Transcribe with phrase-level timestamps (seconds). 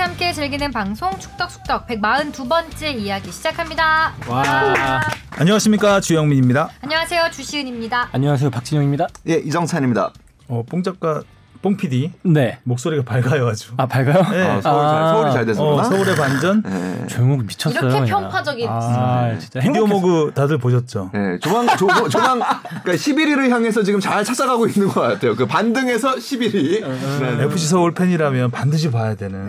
[0.00, 4.14] 같이 함께 즐기는 방송 축덕숙덕 142번째 이야기 시작합니다.
[4.26, 5.00] 와.
[5.32, 6.70] 안녕하십니까 주영민입니다.
[6.80, 8.08] 안녕하세요 주시은입니다.
[8.12, 9.08] 안녕하세요 박진영입니다.
[9.28, 10.12] 예, 이정찬입니다.
[10.48, 11.22] 어, 뽕 작가
[11.62, 12.58] 뽕 PD 네.
[12.64, 13.72] 목소리가 밝아요 아주.
[13.76, 14.22] 아 밝아요?
[14.30, 14.42] 네.
[14.42, 15.08] 아, 서울 잘, 아.
[15.12, 15.82] 서울이 잘 돼서구나.
[15.82, 16.62] 어, 서울의 반전.
[16.66, 17.06] 예.
[17.06, 17.90] 조용욱 미쳤어요.
[17.90, 18.10] 이렇게.
[18.10, 19.86] 편파적인 아 진짜 비디오.
[19.86, 21.10] 모그 다들 보셨죠?
[21.14, 25.36] 예, 조만 조, 조만 그러니까 11위를 향해서 지금 잘 찾아가고 있는 것 같아요.
[25.36, 26.80] 그 반등에서 11위.
[27.20, 27.44] 네.
[27.44, 29.46] FC 서울 팬이라면 반드시 봐야 되는.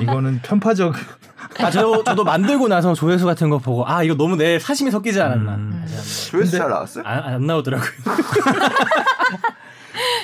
[0.00, 0.94] 이거는 편파적.
[1.58, 5.20] 아, 저, 저도 만들고 나서 조회수 같은 거 보고 아 이거 너무 내 사심이 섞이지
[5.20, 5.54] 않았나.
[5.56, 5.86] 음.
[6.30, 7.04] 조회수 잘 나왔어요?
[7.06, 7.90] 안, 안 나오더라고요.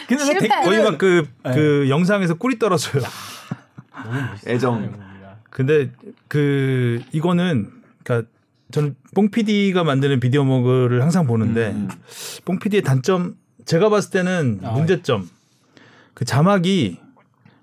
[0.08, 1.88] 근데 거의 막그그 네.
[1.90, 3.02] 영상에서 꿀이 떨어져요.
[4.46, 4.92] 애정.
[5.50, 5.90] 근데
[6.28, 7.70] 그 이거는
[8.02, 8.28] 그러니까
[8.70, 11.88] 저는 뽕 PD가 만드는 비디오 모그를 항상 보는데 음.
[12.44, 15.28] 뽕 PD의 단점 제가 봤을 때는 아, 문제점
[16.14, 16.98] 그 자막이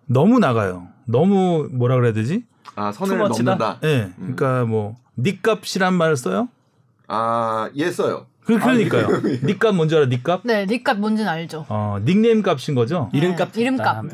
[0.06, 0.88] 너무 나가요.
[1.06, 2.46] 너무 뭐라 그래야 되지?
[2.76, 3.18] 아, 선을?
[3.18, 3.80] 넘는다.
[3.84, 4.12] 예.
[4.16, 6.50] 그러니까 뭐 닉값이란 말을 써요?
[7.08, 8.26] 아, 예 써요.
[8.46, 9.08] 그, 그러니까요.
[9.44, 10.06] 닉값 뭔지 알아?
[10.08, 10.42] 닉값?
[10.44, 11.66] 네, 닉값 뭔지는 알죠.
[11.70, 13.10] 어, 닉네임 값인 거죠?
[13.14, 13.98] 이름값 네, 이름값.
[13.98, 14.12] 하면.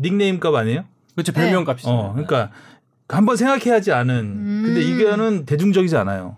[0.00, 0.84] 닉네임 값 아니에요?
[1.14, 1.90] 그렇죠 별명 값이죠.
[1.90, 2.50] 어, 그러니까
[3.08, 4.14] 한번 생각해야지 않은.
[4.14, 4.62] 음.
[4.66, 6.36] 근데 이거는 대중적이지 않아요.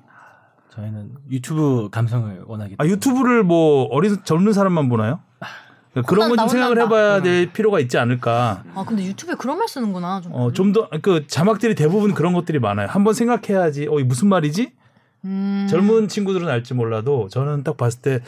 [0.75, 2.95] 저희는 유튜브 감성을 원하기 아, 때문에.
[2.95, 5.21] 유튜브를 뭐 어린 젊은 사람만 보나요?
[5.93, 6.49] 그러니까 그런 건 좀.
[6.49, 8.63] 생각을 해봐야 될 필요가 있지 않을까.
[8.75, 10.21] 아 근데 유튜브에 그런 말 쓰는구나.
[10.21, 10.33] 좀.
[10.33, 12.87] 어, 좀 더 그 자막들이 대부분 그런 것들이 많아요.
[12.89, 13.89] 한번 생각해야지.
[13.91, 14.73] 어, 이 무슨 말이지?
[15.25, 15.67] 음.
[15.71, 18.21] 젊은 친구들은 알지 몰라도 저는 딱 봤을 때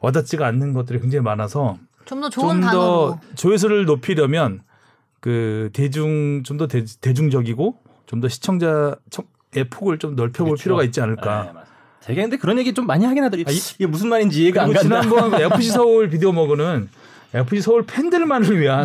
[0.00, 2.80] 와닿지가 않는 것들이 굉장히 많아서 좀 더 좋은 좀 단어로.
[2.80, 4.62] 더 조회수를 높이려면
[5.20, 8.94] 그 대중 좀 더 대중적이고 좀 더 시청자의
[9.70, 10.62] 폭을 좀 넓혀볼 그렇죠.
[10.62, 11.64] 필요가 있지 네, 않을까.
[12.00, 14.72] 되게 근데 그런 얘기 좀 많이 하긴 하더니 아, 이- 이게 무슨 말인지 이해가 안
[14.72, 14.80] 간다.
[14.82, 16.88] 지난번 FC 서울 비디오 먹으는
[17.34, 18.84] FC 서울 팬들만을 위한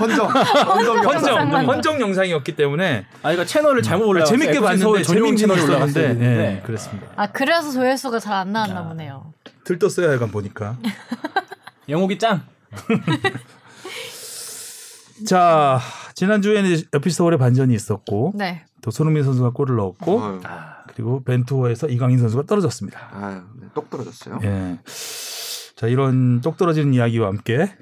[0.00, 0.26] 헌정.
[0.28, 1.66] 헌정 헌정 영상.
[1.68, 6.62] 헌정 영상이었기 때문에 아 이거 채널을 잘못 올라 재밌게 봤는데 전용 재밌는 채널 올라갔는데 네,
[6.64, 7.06] 그렇습니다.
[7.16, 9.34] 아 그래서 조회수가 잘 안 나왔나 보네요.
[9.64, 10.78] 들떴어요 약간 보니까.
[11.90, 12.40] 영욱이 짱.
[15.26, 15.80] 자
[16.14, 18.64] 지난주에는 FC 서울의 반전이 있었고 네.
[18.82, 20.40] 또 손흥민 선수가 골을 넣었고 어휴.
[20.94, 23.08] 그리고 벤투어에서 이강인 선수가 떨어졌습니다.
[23.12, 24.38] 아유, 네, 똑 떨어졌어요.
[24.44, 24.78] 예.
[25.78, 27.72] 자 이런 똑 떨어지는 이야기와 함께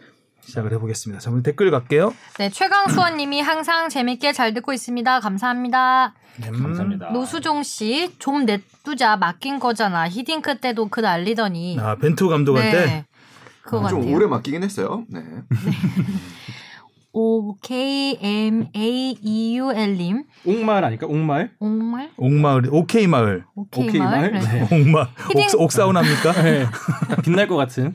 [0.43, 1.19] 시작을 해보겠습니다.
[1.19, 2.13] 자, 우리 댓글 갈게요.
[2.39, 5.21] 네 최강수원님이 항상 재밌게 잘 듣고 있습니다.
[5.21, 6.13] 감사합니다.
[6.47, 7.11] 음, 감사합니다.
[7.13, 10.09] 노수종 씨 좀 냅두자 맡긴 거잖아.
[10.11, 11.79] 히딩크 때도 그 날리더니.
[11.81, 13.05] 아 벤투 감독한테 네.
[13.63, 14.15] 그거 좀 같아요.
[14.15, 15.05] 오래 맡기긴 했어요.
[15.09, 15.21] 네.
[15.21, 15.25] O
[17.63, 21.07] K M A E U L님 옥말 아닐까?
[21.07, 21.51] 옥말?
[21.59, 24.31] 옥말 옥마을 오케이 마을 오케이, 오케이 말.
[24.33, 24.41] 말?
[24.41, 24.63] 네.
[24.71, 26.33] 옥마 히딩- 옥, 옥사운합니까?
[26.45, 26.67] 네.
[27.25, 27.93] 빛날 것 같은.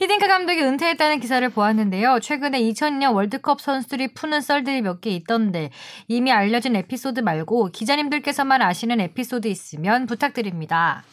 [0.00, 2.18] 히딩크 감독이 은퇴했다는 기사를 보았는데요.
[2.20, 5.70] 최근에 2002년 월드컵 선수들이 푸는 썰들이 몇 개 있던데
[6.08, 11.04] 이미 알려진 에피소드 말고 기자님들께서만 아시는 에피소드 있으면 부탁드립니다.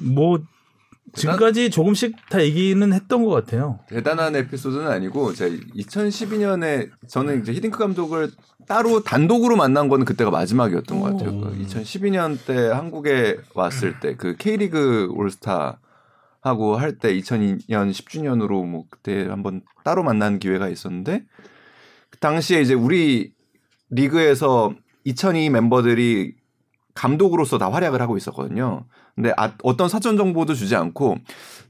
[0.00, 0.38] 뭐
[1.14, 3.80] 지금까지 조금씩 다 얘기는 했던 것 같아요.
[3.88, 8.30] 대단한 에피소드는 아니고 제가 2012년에 저는 이제 히딩크 감독을
[8.68, 11.40] 따로 단독으로 만난 거는 그때가 마지막이었던 것 같아요.
[11.40, 15.80] 그 2012년 때 한국에 왔을 때 그 K리그 올스타
[16.42, 21.24] 하고 할 때 2002년 10주년으로 뭐 그때 한번 따로 만난 기회가 있었는데
[22.10, 23.32] 그 당시에 이제 우리
[23.90, 24.72] 리그에서
[25.04, 26.34] 2002 멤버들이
[26.94, 28.84] 감독으로서 다 활약을 하고 있었거든요.
[29.14, 31.18] 근데 아, 어떤 사전 정보도 주지 않고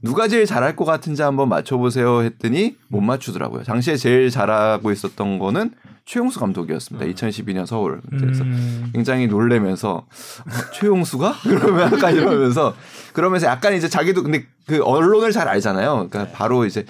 [0.02, 3.64] 누가 제일 잘할 것 같은지 한번 맞춰보세요 했더니 못 맞추더라고요.
[3.64, 5.72] 당시에 제일 잘하고 있었던 거는
[6.06, 7.06] 최용수 감독이었습니다.
[7.06, 8.00] 2012년 서울.
[8.10, 12.74] 그래서 음, 굉장히 놀래면서 어, 최용수가 그러면 약간 이러면서
[13.12, 16.08] 그러면서 약간 이제 자기도 근데 그 언론을 잘 알잖아요.
[16.10, 16.84] 그러니까 바로 이제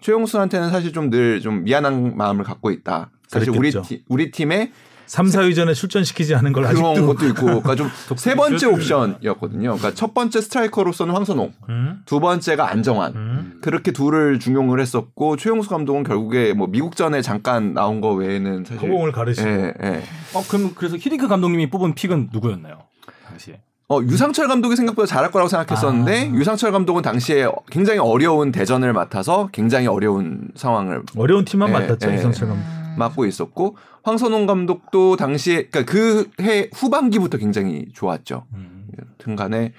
[0.00, 3.10] 최용수한테는 사실 좀 늘좀 미안한 마음을 갖고 있다.
[3.28, 3.82] 사실 우리 그랬겠죠.
[3.82, 4.72] 팀 우리 팀의
[5.06, 9.76] 3, 4위 전에 출전시키지 않은 걸 그런 아직도 것도 있고, 그러니까 좀 세 번째 옵션이었거든요.
[9.76, 13.12] 그러니까 첫 번째 스트라이커로서는 황선홍, 음, 두 번째가 안정환.
[13.14, 13.58] 음.
[13.60, 19.12] 그렇게 둘을 중용을 했었고 최용수 감독은 결국에 뭐 미국전에 잠깐 나온 거 외에는 사실 허공을
[19.12, 20.02] 가르시고 예, 예.
[20.34, 22.78] 어 그럼 그래서 히딩크 감독님이 뽑은 픽은 누구였나요?
[23.26, 23.60] 당시에.
[23.88, 29.86] 어, 유상철 감독이 생각보다 잘할 거라고 생각했었는데 유상철 감독은 당시에 굉장히 어려운 대전을 맡아서 굉장히
[29.86, 32.14] 어려운 상황을 어려운 팀만 예, 맡았죠 예.
[32.16, 32.64] 이성철 감독.
[32.96, 38.44] 맡고 있었고 황선홍 감독도 당시에 그러니까 그 해 후반기부터 굉장히 좋았죠.
[38.54, 38.86] 음.
[39.18, 39.72] 등간에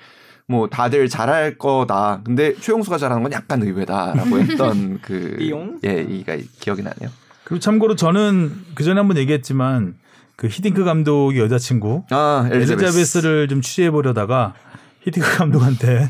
[0.47, 2.21] 뭐 다들 잘할 거다.
[2.23, 5.37] 근데 최용수가 잘하는 건 약간 의외다라고 했던 그?
[5.85, 7.09] 예, 이가 기억이 나네요.
[7.43, 9.95] 그리고 참고로 저는 그 전에 한번 얘기했지만
[10.35, 12.83] 그 히딩크 감독의 여자친구 아, 엘리자베스.
[12.83, 14.53] 엘리자베스 를 좀 취재해 보려다가
[15.01, 16.09] 히딩크 감독한테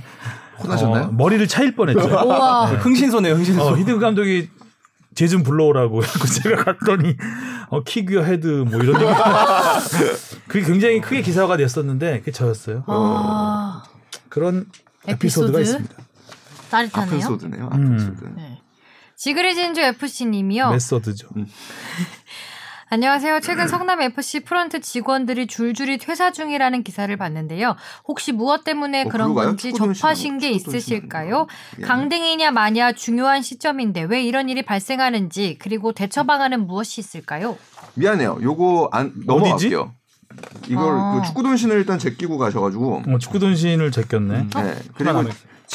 [0.59, 1.03] 혼나셨나요?
[1.05, 1.99] 어, 머리를 차일 뻔했죠.
[2.07, 2.67] 우와.
[2.67, 3.61] 흥신소네요, 흥신소.
[3.61, 4.49] 어, 히딩크 감독이
[5.15, 7.15] 쟤 좀 불러오라고 해갖고 제가 갔더니
[7.69, 9.11] 어, kick your head 뭐 이런 얘기
[10.47, 12.83] 그게 굉장히 크게 기사가 됐었는데 그게 저였어요.
[12.87, 13.83] 아,
[14.29, 14.67] 그런
[15.07, 15.61] 에피소드가 에피소드?
[15.83, 16.05] 있습니다.
[16.69, 17.15] 짜릿하네요.
[17.15, 17.69] 아플소드네요.
[17.73, 17.93] 음.
[17.93, 18.25] 아플소드.
[18.35, 18.61] 네.
[19.15, 20.71] 지그리 진주 FC님이요.
[20.71, 21.29] 메서드죠.
[22.87, 23.39] 안녕하세요.
[23.39, 27.75] 최근 성남 FC 프런트 직원들이 줄줄이 퇴사 중이라는 기사를 봤는데요.
[28.07, 29.33] 혹시 무엇 때문에 어, 그런?
[29.33, 31.47] 건지 접하신 게 있으실까요?
[31.79, 31.81] 예.
[31.83, 37.57] 강등이냐 마냐 중요한 시점인데 왜 이런 일이 발생하는지 그리고 대처 방안은 무엇이 있을까요?
[37.95, 38.37] 미안해요.
[38.43, 39.91] 요거 안 넘어갈게요.
[40.67, 41.15] 이걸 아.
[41.15, 43.03] 그 축구 돈신을 일단 제끼고 가셔가지고.
[43.07, 44.33] 어, 축구 돈신을 제꼈네.
[44.35, 44.49] 음.
[44.53, 44.75] 네.
[44.95, 45.23] 그리고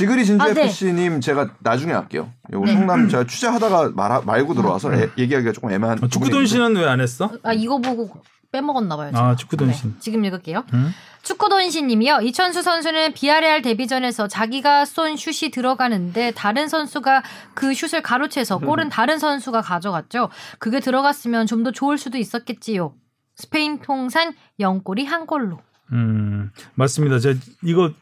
[0.00, 0.64] 지그리 진주 아, 네.
[0.64, 2.30] FC님 제가 나중에 할게요.
[2.52, 2.72] 요거 네.
[2.74, 6.02] 성남 제가 취재하다가 말 말고 들어와서 애- 얘기하기가 조금 애매한.
[6.02, 6.30] 어, 축구.
[6.30, 7.30] 돈신은 왜 안 했어?
[7.42, 8.10] 아 이거 보고
[8.52, 9.08] 빼먹었나 봐요.
[9.10, 9.36] 아, 제가.
[9.36, 9.90] 축구 돈신.
[9.92, 10.64] 네, 지금 읽을게요.
[10.74, 10.88] 응?
[11.22, 12.20] 축구 돈신님이요.
[12.22, 17.22] 이천수 선수는 비아레알 데뷔전에서 자기가 쏜 슛이 들어가는데 다른 선수가
[17.54, 20.30] 그 슛을 가로채서 골은 다른 선수가 가져갔죠.
[20.58, 22.94] 그게 들어갔으면 좀 더 좋을 수도 있었겠지요.
[23.36, 25.60] 스페인 통산 0골이 한 골로.
[25.92, 27.18] 음, 맞습니다.
[27.18, 27.92] 제가 이거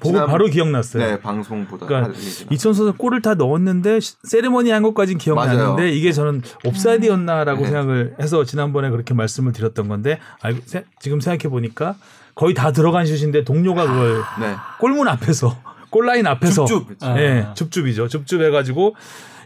[0.00, 1.04] 보고 지난- 바로 기억났어요.
[1.04, 1.86] 네 방송보다.
[1.86, 2.52] 그러니까 할 얘기지만.
[2.52, 5.86] 이천수 선수 골을 다 넣었는데 시- 세리머니 한 것까지는 기억나는데 맞아요.
[5.88, 7.66] 이게 저는 옵사이드였나라고 네.
[7.66, 11.94] 생각을 해서 지난번에 그렇게 말씀을 드렸던 건데 알고 세- 지금 생각해 보니까
[12.34, 14.56] 거의 다 들어간 슛인데 동료가 그걸 네.
[14.80, 15.56] 골문 앞에서
[15.90, 16.96] 골라인 앞에서 줍줍.
[17.18, 17.54] 예, 아.
[17.54, 18.08] 줍줍이죠.
[18.08, 18.96] 줍줍 해가지고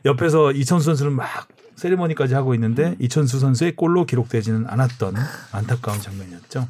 [0.07, 1.27] 옆에서 이천수 선수는 막
[1.77, 5.15] 세리머니까지 하고 있는데 이천수 선수의 골로 기록되지는 않았던
[5.53, 6.67] 안타까운 장면이었죠.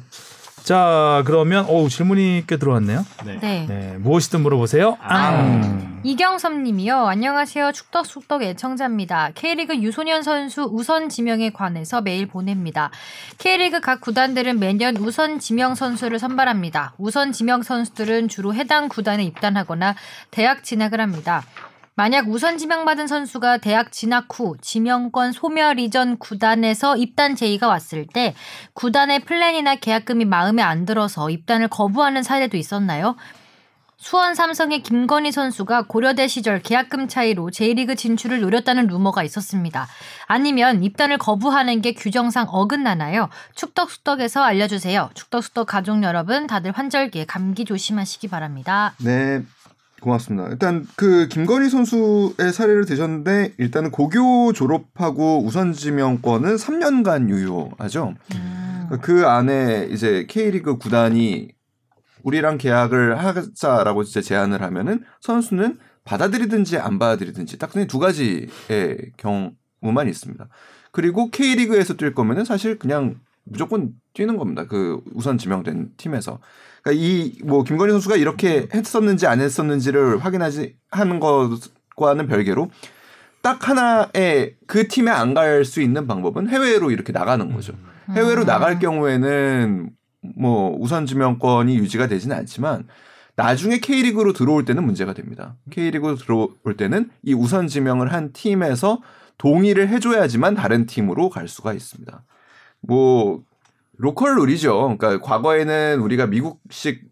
[0.69, 3.03] 자 그러면 오 질문이 꽤 들어왔네요.
[3.25, 3.39] 네.
[3.39, 3.65] 네.
[3.67, 4.99] 네 무엇이든 물어보세요.
[5.01, 5.99] 앙.
[6.03, 7.07] 이경섭 님이요.
[7.07, 7.71] 안녕하세요.
[7.71, 9.31] 축덕숙덕 애청자입니다.
[9.33, 12.91] K리그 유소년 선수 우선 지명에 관해서 메일 보냅니다.
[13.39, 16.93] K리그 각 구단들은 매년 우선 지명 선수를 선발합니다.
[16.99, 19.95] 우선 지명 선수들은 주로 해당 구단에 입단하거나
[20.29, 21.43] 대학 진학을 합니다.
[21.99, 28.35] 만약 우선 지명받은 선수가 대학 진학 후 지명권 소멸 이전 구단에서 입단 제의가 왔을 때
[28.71, 33.17] 구단의 플랜이나 계약금이 마음에 안 들어서 입단을 거부하는 사례도 있었나요?
[33.97, 39.85] 수원 삼성의 김건희 선수가 고려대 시절 계약금 차이로 J리그 진출을 노렸다는 루머가 있었습니다.
[40.25, 43.27] 아니면 입단을 거부하는 게 규정상 어긋나나요?
[43.55, 45.09] 축덕숙덕에서 알려주세요.
[45.15, 48.93] 축덕숙덕 가족 여러분 다들 환절기에 감기 조심하시기 바랍니다.
[48.99, 49.43] 네.
[50.01, 50.49] 고맙습니다.
[50.49, 58.13] 일단 그 김건희 선수의 사례를 드셨는데 일단은 고교 졸업하고 우선 지명권은 3년간 유효하죠.
[58.35, 61.49] 음, 그 안에 이제 K리그 구단이
[62.23, 68.47] 우리랑 계약을 하자라고 진짜 제안을 하면은 선수는 받아들이든지 안 받아들이든지 딱 그냥 두 가지의
[69.17, 70.47] 경우만 있습니다.
[70.91, 74.65] 그리고 K리그에서 뛸 거면은 사실 그냥 무조건 뛰는 겁니다.
[74.67, 76.39] 그 우선 지명된 팀에서.
[76.83, 82.69] 그러니까 이뭐 김건희 선수가 이렇게 했었는지 안 했었는지를 확인하지 하는 것과는 별개로
[83.41, 87.73] 딱 하나의 그 팀에 안 갈 수 있는 방법은 해외로 이렇게 나가는 거죠.
[88.11, 88.45] 해외로 음.
[88.45, 89.89] 나갈 경우에는
[90.37, 92.87] 뭐 우선 지명권이 유지가 되지는 않지만
[93.35, 95.55] 나중에 K리그로 들어올 때는 문제가 됩니다.
[95.69, 99.01] K리그로 들어올 때는 이 우선 지명을 한 팀에서
[99.37, 102.23] 동의를 해줘야지만 다른 팀으로 갈 수가 있습니다.
[102.81, 103.41] 뭐
[103.99, 104.97] 로컬 룰이죠.
[104.97, 107.03] 그러니까 과거에는 우리가 미국식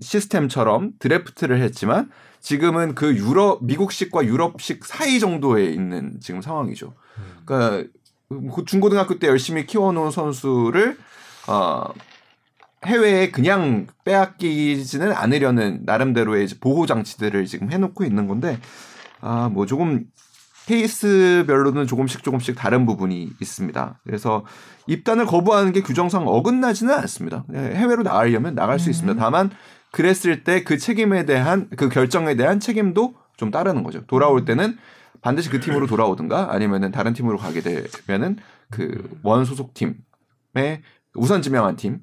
[0.00, 2.10] 시스템처럼 드래프트를 했지만
[2.40, 6.94] 지금은 그 유럽 미국식과 유럽식 사이 정도에 있는 지금 상황이죠.
[7.44, 7.88] 그러니까
[8.28, 10.96] 그 중고등학교 때 열심히 키워놓은 선수를
[11.46, 11.84] 어
[12.86, 18.58] 해외에 그냥 빼앗기지는 않으려는 나름대로의 보호 장치들을 지금 해놓고 있는 건데
[19.20, 20.04] 아 뭐 조금
[20.66, 24.00] 케이스별로는 조금씩 조금씩 다른 부분이 있습니다.
[24.04, 24.44] 그래서
[24.86, 27.44] 입단을 거부하는 게 규정상 어긋나지는 않습니다.
[27.48, 29.18] 네, 해외로 나가려면 나갈 수 있습니다.
[29.20, 29.50] 다만
[29.92, 34.04] 그랬을 때 그 책임에 대한 그 결정에 대한 책임도 좀 따르는 거죠.
[34.06, 34.76] 돌아올 때는
[35.20, 38.36] 반드시 그 팀으로 돌아오든가 아니면은 다른 팀으로 가게 되면은
[38.70, 40.82] 그 원 소속 팀의
[41.14, 41.98] 우선 지명한 팀에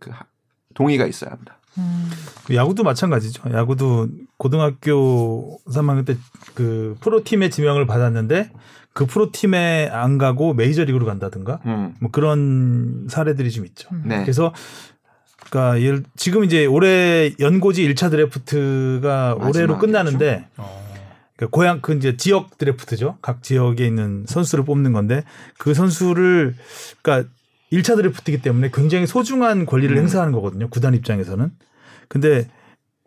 [0.00, 0.26] 그 하-
[0.74, 1.57] 동의가 있어야 합니다.
[1.78, 2.10] 음,
[2.46, 3.50] 그 야구도 마찬가지죠.
[3.52, 6.16] 야구도 고등학교 3학년 때
[6.58, 8.50] 그 프로 팀의 지명을 받았는데
[8.92, 11.94] 그 프로 팀에 안 가고 메이저리그로 간다든가 음.
[12.00, 13.88] 뭐 그런 사례들이 좀 있죠.
[14.04, 14.22] 네.
[14.22, 14.52] 그래서
[15.48, 19.78] 그러니까 예를 지금 이제 올해 연고지 1차 드래프트가 올해로.
[19.78, 20.84] 끝나는데 어.
[21.36, 23.18] 그러니까 고향 그 이제 지역 드래프트죠.
[23.22, 25.22] 각 지역에 있는 선수를 뽑는 건데
[25.58, 26.56] 그 선수를
[27.02, 27.30] 그러니까
[27.72, 30.00] 1차 드래프트이기 때문에 굉장히 소중한 권리를 음.
[30.02, 30.68] 행사하는 거거든요.
[30.68, 31.50] 구단 입장에서는.
[32.08, 32.48] 근데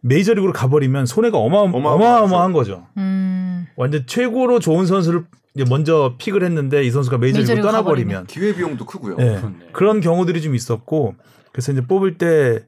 [0.03, 1.89] 메이저리그로 가버리면 손해가 어마어마.
[1.89, 2.87] 어마어마한 거죠.
[2.97, 5.25] 음, 완전 최고로 좋은 선수를
[5.69, 9.17] 먼저 픽을 했는데 이 선수가 메이저리그로 메이저리그 떠나버리면 기회 비용도 크고요.
[9.19, 9.55] 예, 그렇네.
[9.73, 11.15] 그런 경우들이 좀 있었고
[11.51, 12.63] 그래서 이제 뽑을 때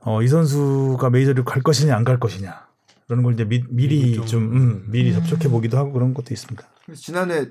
[0.00, 2.66] 어, 이 선수가 메이저리그 갈 것이냐 안 갈 것이냐
[3.06, 5.14] 그런 걸 이제 미, 미리 좀- 좀 음, 미리 음.
[5.14, 6.62] 접촉해 보기도 하고 그런 것도 있습니다.
[6.94, 7.46] 지난해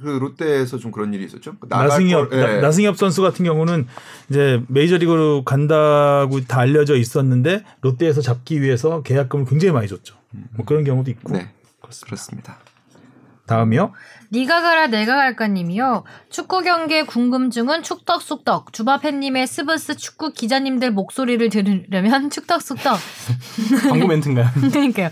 [0.00, 1.54] 그 롯데에서 좀 그런 일이 있었죠.
[1.60, 2.60] 그 나승엽 걸- 예.
[2.60, 3.86] 나, 승엽 선수 같은 경우는
[4.28, 10.16] 이제 메이저리그로 간다고 다 알려져 있었는데 롯데에서 잡기 위해서 계약금을 굉장히 많이 줬죠.
[10.56, 11.32] 뭐 그런 경우도 있고.
[11.32, 11.48] 네,
[11.80, 12.58] 그렇습니다.
[13.46, 13.92] 다음이요.
[14.32, 16.02] 니가 가라 내가 갈까님이요.
[16.30, 18.72] 축구 경기의 궁금증은 축덕숙덕.
[18.72, 22.98] 주바팬님의 스브스 축구 기자님들 목소리를 들으려면 축덕숙덕.
[23.88, 24.48] 광고 멘트인가요?
[24.72, 25.10] 그러니까요.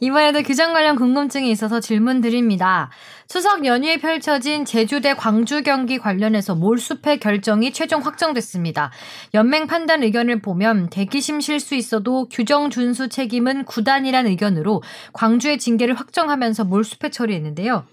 [0.00, 2.90] 이번에도 규정 관련 궁금증이 있어서 질문 드립니다.
[3.28, 8.90] 추석 연휴에 펼쳐진 제주 대 광주 경기 관련해서 몰수패 결정이 최종 확정됐습니다.
[9.34, 16.64] 연맹 판단 의견을 보면 대기심 실수 있어도 규정 준수 책임은 구단이란 의견으로 광주의 징계를 확정하면서
[16.64, 17.84] 몰수패 처리했는데요.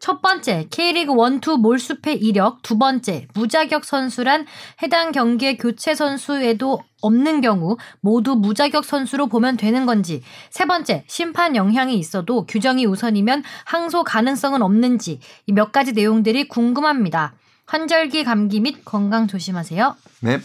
[0.00, 2.62] 첫 번째, K리그 1, 2 몰수패 이력.
[2.62, 4.46] 두 번째, 무자격 선수란
[4.82, 10.22] 해당 경기의 교체 선수에도 없는 경우 모두 무자격 선수로 보면 되는 건지.
[10.50, 15.20] 세 번째, 심판 영향이 있어도 규정이 우선이면 항소 가능성은 없는지.
[15.46, 17.34] 이 몇 가지 내용들이 궁금합니다.
[17.66, 19.96] 환절기 감기 및 건강 조심하세요.
[20.20, 20.38] 네,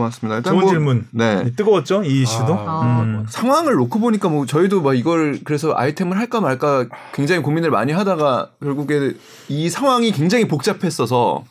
[0.00, 0.36] 고맙습니다.
[0.38, 1.06] 일단 좋은 뭐- 질문.
[1.10, 1.52] 네.
[1.54, 2.54] 뜨거웠죠 이 이슈도.
[2.54, 3.02] 아.
[3.02, 3.26] 음.
[3.28, 8.50] 상황을 놓고 보니까 뭐 저희도 막 이걸 그래서 아이템을 할까 말까 굉장히 고민을 많이 하다가
[8.62, 9.14] 결국에
[9.48, 11.44] 이 상황이 굉장히 복잡했어서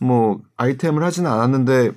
[0.00, 1.92] 뭐 아이템을 하지는 않았는데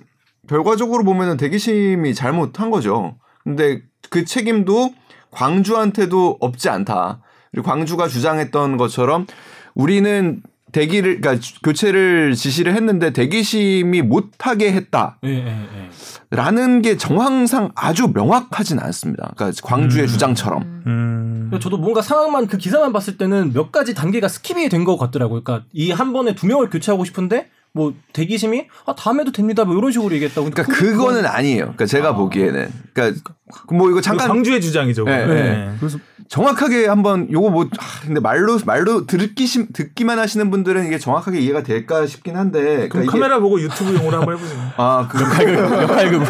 [0.47, 3.15] 결과적으로 보면은 대기심이 잘못한 거죠.
[3.43, 4.93] 근데 그 책임도
[5.31, 7.19] 광주한테도 없지 않다.
[7.51, 9.27] 그리고 광주가 주장했던 것처럼
[9.73, 10.41] 우리는
[10.71, 15.17] 대기를 그러니까 교체를 지시를 했는데 대기심이 못하게 했다.
[15.23, 15.89] 예, 예, 예.
[16.29, 19.31] 라는 게 정황상 아주 명확하진 않습니다.
[19.35, 20.07] 그러니까 광주의 음.
[20.07, 20.83] 주장처럼.
[20.87, 21.51] 음.
[21.61, 25.43] 저도 뭔가 상황만 그 기사만 봤을 때는 몇 가지 단계가 skip이 된 것 같더라고요.
[25.43, 29.63] 그러니까 이 한 번에 두 명을 교체하고 싶은데 뭐 대기심이 아 다음에도 됩니다.
[29.65, 30.49] 뭐 이런 식으로 얘기했다고.
[30.49, 31.61] 그러니까 그거는 아니에요.
[31.63, 32.15] 그러니까 제가 아.
[32.15, 33.33] 보기에는 그러니까
[33.69, 35.03] 뭐 이거 잠깐 광주의 주장이죠.
[35.05, 35.25] 네.
[35.25, 35.33] 네.
[35.33, 35.71] 네.
[35.79, 35.97] 그래서
[36.31, 41.41] 정확하게 한번 요거 뭐 아, 근데 말로 말로 듣기 심 듣기만 하시는 분들은 이게 정확하게
[41.41, 44.71] 이해가 될까 싶긴 한데 그럼 그러니까 카메라 보고 유튜브 용어로 한번 해보세요.
[44.77, 46.25] 아, 그 역할극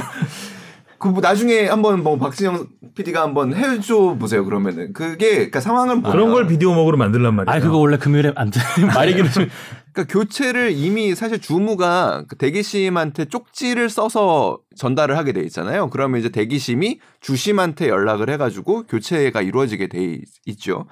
[1.01, 4.45] 그 뭐 나중에 한번 뭐 박진영 PD가 한번 해줘 보세요.
[4.45, 7.57] 그러면은 그게 그러니까 상황을 보면 그런 걸 비디오 먹으로 만들란 말이에요.
[7.57, 8.59] 아 그거 원래 금요일에 안 돼.
[8.85, 9.47] 말이기는 좀
[9.93, 15.89] 그러니까 교체를 이미 사실 주무가 그 대기심한테 쪽지를 써서 전달을 하게 돼 있잖아요.
[15.89, 20.85] 그러면 이제 대기심이 주심한테 연락을 해가지고 교체가 이루어지게 돼 있- 있죠.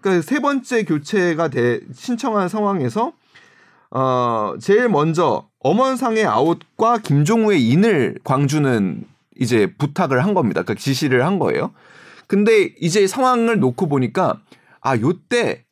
[0.00, 3.12] 그러니까 세 번째 교체가 돼 신청한 상황에서
[3.90, 9.02] 어 제일 먼저 엄원상의 아웃과 김종우의 인을 광주는
[9.38, 10.62] 이제 부탁을 한 겁니다.
[10.62, 11.72] 그러니까 지시를 한 거예요.
[12.26, 14.40] 근데 이제 상황을 놓고 보니까
[14.80, 15.64] 아 요때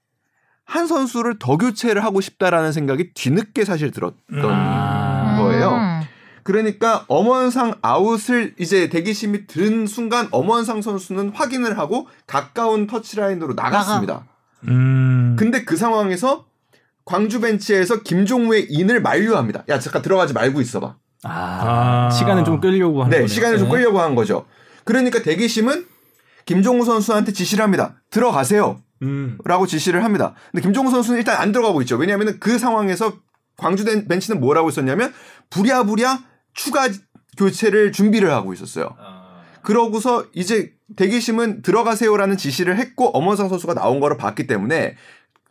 [0.64, 5.37] 한 선수를 더 교체를 하고 싶다라는 생각이 뒤늦게 사실 들었던 아.
[5.38, 5.70] 거예요.
[5.70, 6.00] 음.
[6.42, 14.26] 그러니까 엄원상 아웃을 이제 대기심이 든 순간 엄원상 선수는 확인을 하고 가까운 터치라인으로 나갔습니다.
[14.68, 15.37] 음.
[15.37, 16.46] 근데 그 상황에서
[17.04, 19.64] 광주 벤치에서 김종우의 인을 만류합니다.
[19.68, 20.96] 야 잠깐 들어가지 말고 있어봐.
[21.25, 22.11] 아, 아.
[22.11, 23.28] 시간을 좀 끌려고 하는 네, 거네요.
[23.28, 23.75] 시간을 좀 네.
[23.76, 24.46] 끌려고 한 거죠.
[24.85, 25.87] 그러니까 대기심은
[26.44, 28.00] 김종우 선수한테 지시를 합니다.
[28.11, 28.80] 들어가세요.
[29.02, 29.37] 음.
[29.44, 30.35] 라고 지시를 합니다.
[30.52, 31.96] 근데 김종우 선수는 일단 안 들어가고 있죠.
[31.96, 33.14] 왜냐하면 그 상황에서
[33.56, 35.12] 광주 벤- 벤치는 뭐라고 있었냐면
[35.50, 36.20] 부랴부랴
[36.54, 36.88] 추가
[37.37, 38.94] 교체를 준비를 하고 있었어요.
[39.62, 44.96] 그러고서 이제 대기심은 들어가세요라는 지시를 했고 엄원상 선수가 나온 거를 봤기 때문에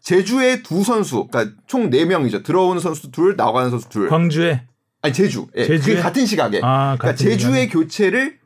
[0.01, 2.43] 제주의 두 선수, 그러니까 총네 명이죠.
[2.43, 4.07] 들어오는 선수 둘, 나가는 선수 둘.
[4.07, 4.63] 광주에
[5.05, 5.47] 아니 제주.
[5.55, 5.95] 예, 제주에?
[5.95, 6.59] 그 같은 시각에.
[6.63, 7.67] 아, 그러니까 같은 제주의 시간에.
[7.69, 8.37] 교체를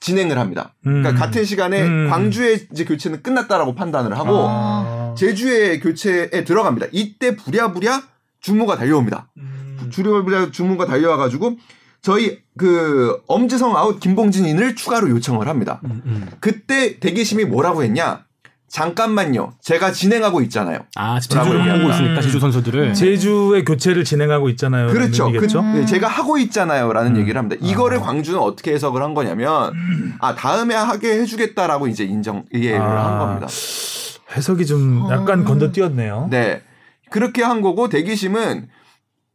[0.00, 0.74] 진행을 합니다.
[0.82, 1.14] 그러니까 음.
[1.14, 2.08] 같은 시간에 음.
[2.10, 5.14] 광주의 이제 교체는 끝났다라고 판단을 하고 아.
[5.16, 6.86] 제주의 교체에 들어갑니다.
[6.92, 8.02] 이때 부랴부랴
[8.40, 9.28] 주무가 달려옵니다.
[9.36, 9.88] 음.
[9.90, 11.58] 주랴부랴 주무가 달려와가지고
[12.02, 15.80] 저희 그 엄지성 아웃 김봉진인을 추가로 요청을 합니다.
[15.84, 16.28] 음, 음.
[16.40, 18.24] 그때 대기심이 뭐라고 했냐?
[18.70, 19.54] 잠깐만요.
[19.60, 20.78] 제가 진행하고 있잖아요.
[20.94, 21.90] 아 지금 제주를 보고.
[21.90, 24.86] 있으니까 제주 선수들을 제주의 교체를 진행하고 있잖아요.
[24.86, 25.30] 그렇죠.
[25.32, 25.46] 그?
[25.74, 27.20] 네, 제가 하고 있잖아요라는 음.
[27.20, 27.60] 얘기를 합니다.
[27.60, 28.00] 이거를 아.
[28.00, 29.72] 광주는 어떻게 해석을 한 거냐면
[30.20, 33.06] 아 다음에 하게 해주겠다라고 이제 인정 이해를 아.
[33.06, 33.48] 한 겁니다.
[34.36, 35.44] 해석이 좀 약간 어.
[35.44, 36.28] 건너뛰었네요.
[36.30, 36.62] 네.
[37.10, 38.68] 그렇게 한 거고 대기심은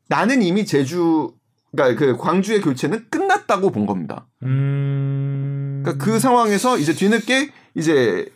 [0.08, 1.34] 나는 이미 제주
[1.76, 4.28] 그러니까 그 광주의 교체는 끝났다고 본 겁니다.
[4.44, 5.82] 음.
[5.84, 8.30] 그러니까 그 상황에서 이제 뒤늦게 이제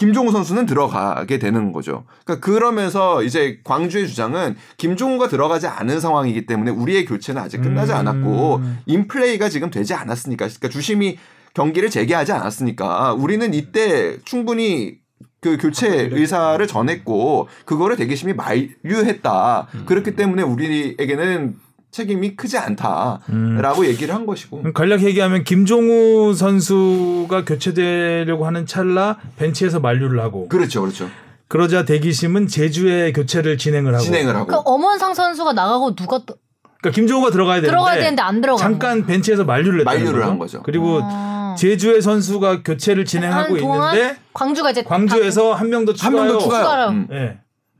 [0.00, 2.04] 김종우 선수는 들어가게 되는 거죠.
[2.24, 7.98] 그러니까 그러면서 이제 광주의 주장은 김종우가 들어가지 않은 상황이기 때문에 우리의 교체는 아직 끝나지 음.
[7.98, 11.18] 않았고 인플레이가 지금 되지 않았으니까 그러니까 주심이
[11.52, 15.00] 경기를 재개하지 않았으니까 우리는 이때 충분히
[15.42, 19.68] 그 교체 의사를 전했고 그거를 대기심이 만류했다.
[19.84, 21.56] 그렇기 때문에 우리에게는
[21.90, 24.72] 책임이 크지 않다라고 얘기를 한 것이고.
[24.72, 31.08] 간략히 얘기하면 김종우 선수가 교체되려고 하는 찰나 벤치에서 만류를 하고 그렇죠, 그렇죠.
[31.48, 36.36] 그러자 대기심은 제주에 교체를 진행을 하고 진행을 하고 그 엄원상 선수가 나가고 누가 또
[36.80, 38.58] 그러니까 김종호가 들어가야 되는데 들어가야 되는데 안 들어가.
[38.62, 40.24] 잠깐 벤치에서 만류를 만류를.
[40.24, 40.62] 한 거죠.
[40.62, 41.56] 그리고 아.
[41.58, 46.32] 제주의 선수가 교체를 진행하고 동안 있는데 광주가 이제 광주에서 한 명 더 추가요.
[46.32, 46.62] 더 추가요.
[46.62, 46.88] 추가요.
[46.90, 47.08] 음.
[47.10, 47.38] 예.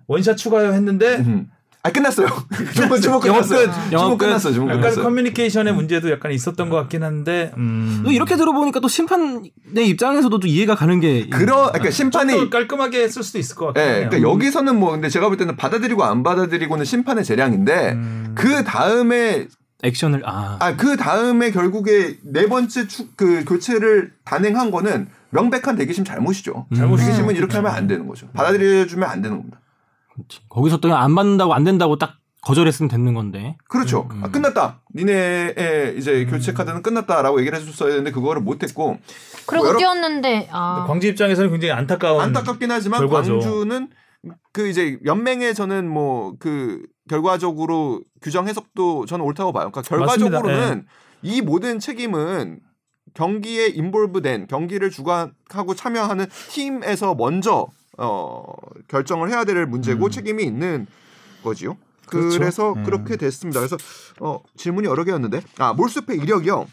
[0.08, 1.46] 원샷 추가요 했는데 음.
[1.82, 2.28] 아 끝났어요.
[2.74, 3.70] 주문 주문 영업 끝났어요.
[3.92, 4.26] 영업 끝.
[4.26, 4.52] 끝났어.
[4.52, 5.04] 주문 약간 끝났어요.
[5.04, 8.02] 커뮤니케이션의 문제도 약간 있었던 것 같긴 한데 음.
[8.04, 9.50] 또 이렇게 들어보니까 또 심판의
[9.88, 13.88] 입장에서도 또 이해가 가는 게 그러 그러니까 심판이 좀더 깔끔하게 했을 수도 있을 것 같아요.
[13.88, 18.32] 예, 그러니까 여기서는 뭐 근데 제가 볼 때는 받아들이고 안 받아들이고는 심판의 재량인데 음.
[18.34, 19.46] 그 다음에
[19.82, 26.66] 액션을 아, 아그 다음에 결국에 네 번째 축 그 교체를 단행한 거는 명백한 대기심 잘못이죠.
[26.76, 27.06] 잘못이죠.
[27.06, 28.28] 대기심은 이렇게 하면 안 되는 거죠.
[28.34, 29.59] 받아들여주면 안 되는 겁니다.
[30.48, 33.56] 거기서 또 안 받는다고 안 된다고 딱 거절했으면 되는 건데.
[33.68, 34.08] 그렇죠.
[34.10, 34.24] 음, 음.
[34.24, 34.80] 아, 끝났다.
[34.94, 38.96] 니네의 이제 교체 카드는 끝났다라고 얘기를 해줬어야 되는데 그거를 못했고
[39.46, 43.38] 그리고 뭐 뛰었는데 아 광주 입장에서는 굉장히 안타까운 안타깝긴 하지만 결과죠.
[43.40, 43.88] 광주는
[44.52, 49.70] 그 이제 연맹의 저는 뭐 그 결과적으로 규정 해석도 저는 옳다고 봐요.
[49.70, 50.86] 그러니까 결과적으로는
[51.22, 52.60] 이 모든 책임은
[53.14, 57.66] 경기에 인볼브된 경기를 주관하고 참여하는 팀에서 먼저
[57.98, 58.44] 어
[58.88, 60.10] 결정을 해야 될 문제고 음.
[60.10, 60.86] 책임이 있는
[61.42, 61.76] 거지요.
[62.06, 62.38] 그렇죠.
[62.38, 62.82] 그래서 네.
[62.84, 63.60] 그렇게 됐습니다.
[63.60, 63.76] 그래서
[64.20, 66.66] 어 질문이 여러 개였는데 아 몰수패 이력이요.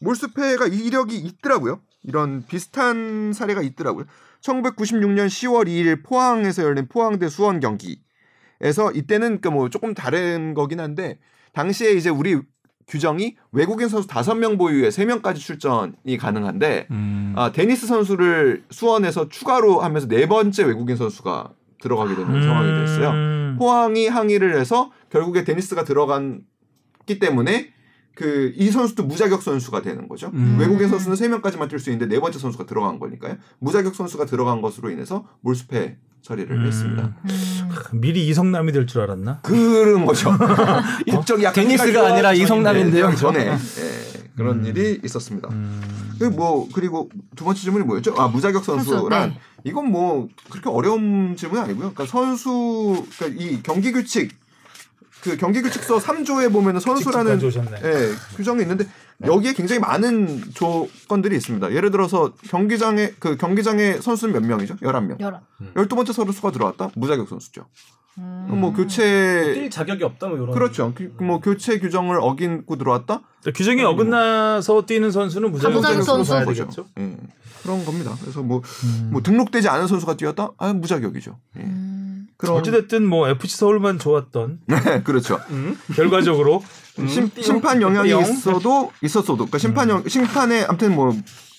[0.00, 1.80] 몰수패가 이 이력이 있더라고요.
[2.02, 4.06] 이런 비슷한 사례가 있더라고요.
[4.40, 11.18] 1996년 10월 2일 포항에서 열린 포항대 수원 경기에서 이때는 그뭐 조금 다른 거긴 한데
[11.52, 12.40] 당시에 이제 우리
[12.88, 17.34] 규정이 외국인 선수 5명 보유에 3명까지 출전이 가능한데 음.
[17.36, 23.10] 아, 데니스 선수를 수원에서 추가로 하면서 네 번째 외국인 선수가 들어가게 되는 상황이 됐어요.
[23.10, 23.56] 음.
[23.58, 27.72] 포항이 항의를 해서 결국에 데니스가 들어갔기 때문에
[28.14, 30.30] 그 이 선수도 무자격 선수가 되는 거죠.
[30.34, 30.56] 음.
[30.58, 33.36] 외국인 선수는 세 명까지만 뛸 수 있는데 네 번째 선수가 들어간 거니까요.
[33.60, 36.66] 무자격 선수가 들어간 것으로 인해서 몰수패 처리를 음.
[36.66, 37.14] 했습니다.
[37.24, 37.70] 음.
[37.92, 39.40] 미리 이성남이 될 줄 알았나?
[39.42, 40.30] 그런 거죠.
[41.10, 43.14] 국적이 약간 데니스가 해가 아니라 이성남인데요.
[43.16, 43.58] 전에 예,
[44.36, 44.66] 그런 음.
[44.66, 45.48] 일이 있었습니다.
[45.50, 45.82] 음.
[46.18, 48.14] 그리고 뭐 그리고 두 번째 질문이 뭐였죠?
[48.18, 49.40] 아 무자격 선수, 선수란 네.
[49.64, 51.92] 이건 뭐 그렇게 어려운 질문이 아니고요.
[51.92, 54.32] 그러니까 선수 그러니까 이 경기 규칙
[55.22, 57.40] 그 경기 규칙서 3조에 보면은 선수라는.
[57.84, 58.86] 예, 규정이 있는데
[59.24, 61.72] 여기에 굉장히 많은 조건들이 있습니다.
[61.72, 64.76] 예를 들어서 경기장에 그 경기장에 선수는 몇 명이죠?
[64.76, 65.20] 11명.
[65.20, 65.40] 열어.
[65.74, 66.90] 12번째 선수가 들어왔다?
[66.94, 67.66] 무자격 선수죠.
[68.18, 68.46] 음.
[68.60, 69.02] 뭐 교체
[69.54, 70.50] 뛸 자격이 없다 뭐 이런.
[70.52, 70.92] 그렇죠.
[70.94, 73.20] 그- 뭐 교체 규정을 어긴고 들어왔다?
[73.54, 76.30] 규정이 어긋나서 뛰는 선수는 무자격 선수.
[76.32, 76.62] 봐야 거죠.
[76.64, 76.86] 되겠죠.
[76.98, 77.16] 예.
[77.62, 78.16] 그런 겁니다.
[78.20, 79.08] 그래서 뭐, 음.
[79.12, 80.50] 뭐 등록되지 않은 선수가 뛰었다?
[80.58, 81.36] 아, 무자격이죠.
[81.58, 81.62] 예.
[82.38, 82.40] 음.
[82.40, 85.40] 그런 어찌됐든 뭐 FC 서울만 좋았던 네, 그렇죠.
[85.94, 86.62] 결과적으로
[87.08, 88.08] 심, 심판 영향이.
[88.10, 91.14] 있어도 있었어도 그러니까 심판 영 심판에 아무튼 뭐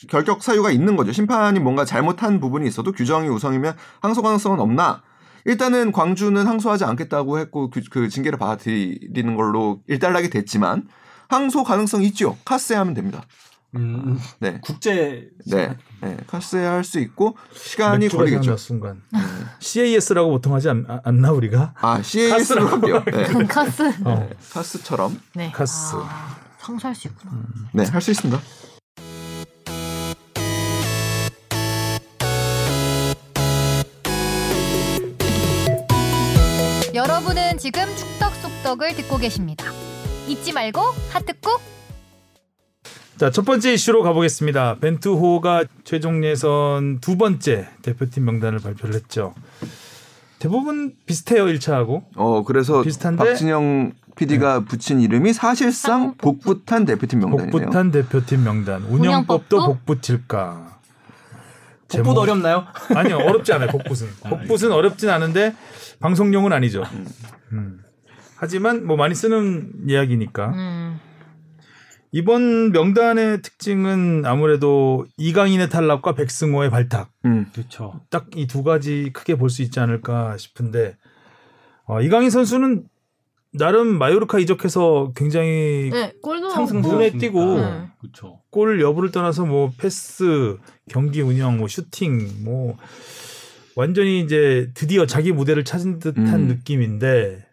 [0.10, 1.12] 결격 사유가 있는 거죠.
[1.12, 5.04] 심판이 뭔가 잘못한 부분이 있어도 규정이 우성이면 항소 가능성은 없나?
[5.46, 10.88] 일단은 광주는 항소하지 않겠다고 했고 그, 그 징계를 받아들이는 걸로 일단락이 됐지만
[11.28, 12.38] 항소 가능성 있죠.
[12.46, 13.24] 카스하면 됩니다.
[13.76, 14.60] 음, 네.
[14.62, 15.76] 국제 네.
[16.02, 16.18] 네.
[16.28, 18.58] 카스할 수 있고 시간이 걸리겠죠.
[18.58, 19.02] 순간
[19.60, 21.74] CAS라고 보통 하지 않, 아- 않나 우리가?
[21.80, 23.04] 아, CAS로 할게요.
[23.06, 23.46] 네.
[23.46, 23.84] 카스.
[24.04, 24.30] 어.
[24.52, 25.52] 카스처럼 네.
[25.52, 25.96] 카스.
[25.98, 27.32] 아, 상수할 수 있구나.
[27.74, 28.42] 네, 할 수 있습니다.
[36.94, 39.66] 여러분은 지금 축덕 속덕을 듣고 계십니다.
[40.28, 41.62] 잊지 말고 하트 꾹.
[43.20, 44.76] 자, 첫 번째 이슈로 가보겠습니다.
[44.76, 49.36] 벤투호가 최종 예선 두 번째 대표팀 명단을 발표를 했죠.
[50.40, 52.04] 대부분 비슷해요, 1차하고.
[52.16, 53.22] 어, 그래서 비슷한데?
[53.22, 57.52] 박진영 PD가 붙인 이름이 사실상 복붙한 대표팀 명단이네요.
[57.52, 58.84] 복붙한 대표팀 명단.
[58.84, 59.66] 운영법도 운영법도?
[59.66, 60.80] 복붙일까?
[61.90, 62.68] 복붙 어렵나요?
[62.96, 64.08] 아니요, 어렵지 않아요, 복붙은.
[64.30, 65.54] 복붙은 어렵진 않은데
[66.00, 66.86] 방송용은 아니죠.
[67.52, 67.82] 음.
[68.38, 70.48] 하지만 뭐 많이 쓰는 이야기니까.
[70.52, 71.00] 음.
[72.12, 77.12] 이번 명단의 특징은 아무래도 이강인의 탈락과 백승호의 발탁.
[77.26, 77.46] 음.
[77.54, 78.02] 그렇죠.
[78.10, 80.98] 딱 이 두 가지 크게 볼 수 있지 않을까 싶은데
[81.86, 82.86] 어, 이강인 선수는
[83.52, 87.88] 나름 마요르카 이적해서 굉장히 네, 골도 상승 눈에 띄고 네.
[88.00, 88.42] 그렇죠.
[88.52, 90.58] 골 여부를 떠나서 뭐 패스,
[90.90, 92.78] 경기 운영, 뭐 슈팅, 뭐
[93.76, 96.48] 완전히 이제 드디어 자기 무대를 찾은 듯한 음.
[96.48, 97.44] 느낌인데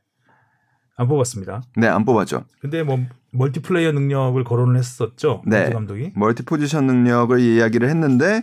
[0.99, 1.63] 안 뽑았습니다.
[1.77, 2.45] 네, 안 뽑았죠.
[2.61, 2.99] 근데 뭐
[3.37, 5.43] 멀티플레이어 능력을 거론을 했었죠.
[5.47, 5.65] 네.
[5.65, 6.13] 벤투 감독이.
[6.15, 8.43] 멀티 포지션 능력을 이야기를 했는데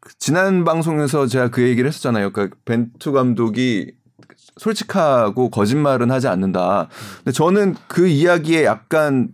[0.00, 2.32] 그 지난 방송에서 제가 그 얘기를 했었잖아요.
[2.32, 3.92] 그러니까 벤투 감독이
[4.56, 6.88] 솔직하고 거짓말은 하지 않는다.
[7.18, 9.28] 근데 저는 그 이야기에 약간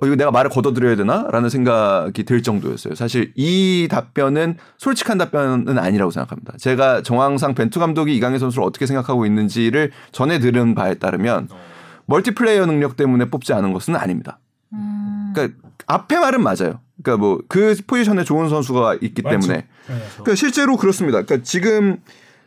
[0.00, 2.94] 어, 이거 내가 말을 걷어들여야 되나 라는 생각이 들 정도였어요.
[2.94, 6.54] 사실 이 답변은 솔직한 답변은 아니라고 생각합니다.
[6.56, 11.48] 제가 정황상 벤투 감독이 이강인 선수를 어떻게 생각하고 있는지를 전해 들은 바에 따르면
[12.08, 14.40] 멀티플레이어 능력 때문에 뽑지 않은 것은 아닙니다.
[14.72, 15.32] 음.
[15.34, 16.80] 그러니까 앞에 말은 맞아요.
[17.02, 19.38] 그러니까 뭐 그 포지션에 좋은 선수가 있기 맞죠.
[19.40, 19.94] 때문에 네.
[20.14, 21.22] 그러니까 실제로 그렇습니다.
[21.22, 21.98] 그러니까 지금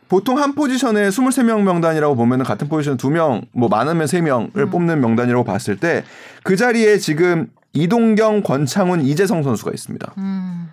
[0.08, 5.76] 보통 한 포지션에 23명 명단이라고 보면은 같은 포지션 2명, 뭐 많으면 3명을 뽑는 명단이라고 봤을
[5.78, 6.04] 때
[6.44, 10.12] 그 자리에 지금 이동경, 권창훈, 이재성 선수가 있습니다.
[10.18, 10.68] 음.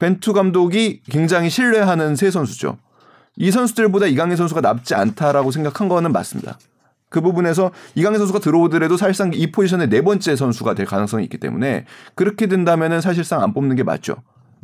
[0.00, 2.76] 벤투 감독이 굉장히 신뢰하는 세 선수죠.
[3.36, 6.58] 이 선수들보다 이강인 선수가 낫지 않다라고 생각한 거는 맞습니다.
[7.12, 11.84] 그 부분에서 이강인 선수가 들어오더라도 사실상 이 포지션의 네 번째 선수가 될 가능성이 있기 때문에
[12.16, 14.16] 그렇게 된다면은 사실상 안 뽑는 게 맞죠.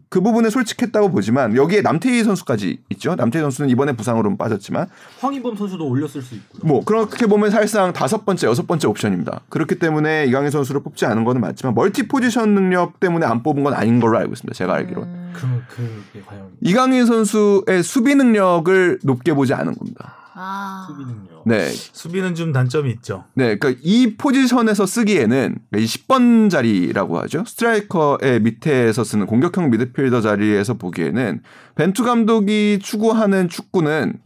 [0.09, 3.15] 그 부분에 솔직했다고 보지만 여기에 남태희 선수까지 있죠.
[3.15, 4.89] 남태희 선수는 이번에 부상으로 빠졌지만
[5.21, 6.63] 황희범 선수도 올렸을 수 있고요.
[6.63, 9.43] 뭐 그렇게 보면 사실상 다섯 번째, 여섯 번째 옵션입니다.
[9.51, 13.75] 그렇기 때문에 이강인 선수를 뽑지 않은 거는 맞지만 멀티 포지션 능력 때문에 안 뽑은 건
[13.75, 14.57] 아닌 걸로 알고 있습니다.
[14.57, 15.03] 제가 알기로.
[15.03, 15.33] 는 음.
[15.35, 20.18] 그럼 그게 과연 이강인 선수의 수비 능력을 높게 보지 않은 겁니다.
[20.41, 20.87] 아.
[20.89, 21.43] 수비 능력.
[21.47, 21.69] 네.
[21.69, 23.25] 수비는 좀 단점이 있죠.
[23.35, 23.57] 네.
[23.57, 27.45] 그러니까 이 포지션에서 쓰기에는 이 10번 자리라고 하죠.
[27.45, 31.43] 스트라이커의 밑에서 쓰는 공격형 미드필더 자리에서 보기에는
[31.75, 34.21] 벤투 감독이 추구하는 축구는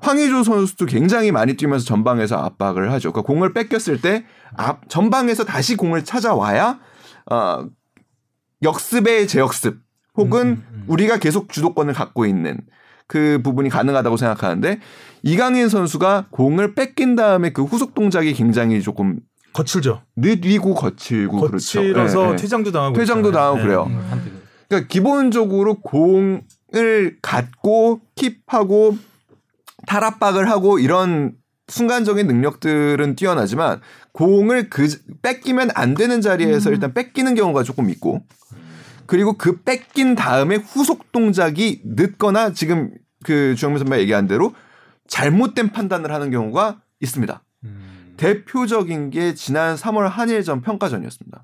[0.00, 3.12] 황의조 선수도 굉장히 많이 뛰면서 전방에서 압박을 하죠.
[3.12, 4.24] 그러니까 공을 뺏겼을 때
[4.56, 6.78] 앞 전방에서 다시 공을 찾아와야
[7.30, 7.66] 어
[8.62, 9.78] 역습의 재역습
[10.14, 12.58] 혹은 우리가 계속 주도권을 갖고 있는
[13.08, 14.78] 그 부분이 가능하다고 생각하는데
[15.22, 19.18] 이강인 선수가 공을 뺏긴 다음에 그 후속 동작이 굉장히 조금
[19.52, 20.02] 거칠죠.
[20.14, 21.80] 느리고 거칠고 그렇죠.
[21.80, 22.36] 거칠어서 네, 네.
[22.36, 23.52] 퇴장도 당하고 퇴장도 있잖아요.
[23.52, 23.86] 당하고 그래요.
[23.88, 28.98] 음, 그러니까 기본적으로 공을 갖고 킵하고
[29.86, 31.32] 탈압박을 하고 이런
[31.68, 33.80] 순간적인 능력들은 뛰어나지만
[34.12, 34.88] 공을 그
[35.22, 38.22] 뺏기면 안 되는 자리에서 일단 뺏기는 경우가 조금 있고
[39.08, 42.92] 그리고 그 뺏긴 다음에 후속 동작이 늦거나 지금
[43.24, 44.54] 그 주영민 선배가 얘기한 대로
[45.08, 47.42] 잘못된 판단을 하는 경우가 있습니다.
[47.64, 48.14] 음.
[48.18, 51.42] 대표적인 게 지난 3월 한일전 평가전이었습니다.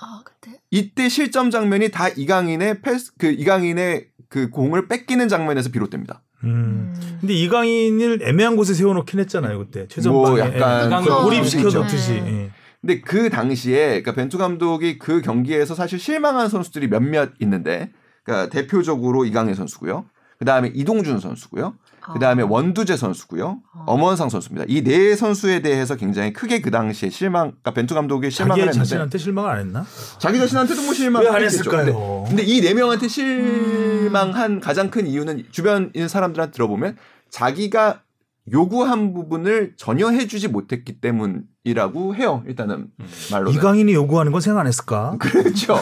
[0.00, 0.58] 아, 그때.
[0.70, 6.22] 이때 실점 장면이 다 이강인의 패스 그 이강인의 그 공을 뺏기는 장면에서 비롯됩니다.
[6.44, 6.94] 음.
[7.20, 11.06] 근데 이강인을 애매한 곳에 세워놓긴 했잖아요 그때 최전방에 뭐 약간 예.
[11.06, 11.80] 고립시켜 있죠.
[11.82, 12.12] 놓듯이.
[12.12, 12.44] 네.
[12.44, 12.50] 예.
[12.84, 17.90] 근데 그 당시에 그러니까 벤투 감독이 그 경기에서 사실 실망한 선수들이 몇몇 있는데
[18.24, 20.04] 그러니까 대표적으로 이강인 선수고요.
[20.38, 21.76] 그다음에 이동준 선수고요.
[22.12, 22.46] 그다음에 아.
[22.46, 23.62] 원두재 선수고요.
[23.72, 23.84] 아.
[23.86, 24.66] 엄원상 선수입니다.
[24.68, 28.78] 이 네 선수에 대해서 굉장히 크게 그 당시에 실망 그러니까 벤투 감독이 실망을 자기 했는데
[28.86, 29.86] 자신한테 실망을 안 했나?
[30.18, 32.24] 자기 자신한테도 뭐 실망 왜안 했을까요?
[32.26, 36.98] 근데, 근데 이 네 명한테 실망한 가장 큰 이유는 주변 있는 사람들한테 들어보면
[37.30, 38.02] 자기가
[38.52, 42.42] 요구한 부분을 전혀 해주지 못했기 때문이라고 해요.
[42.46, 42.88] 일단은
[43.32, 43.50] 말로.
[43.50, 45.16] 이강인이 요구하는 건 생각 안 했을까?
[45.20, 45.76] 그렇죠.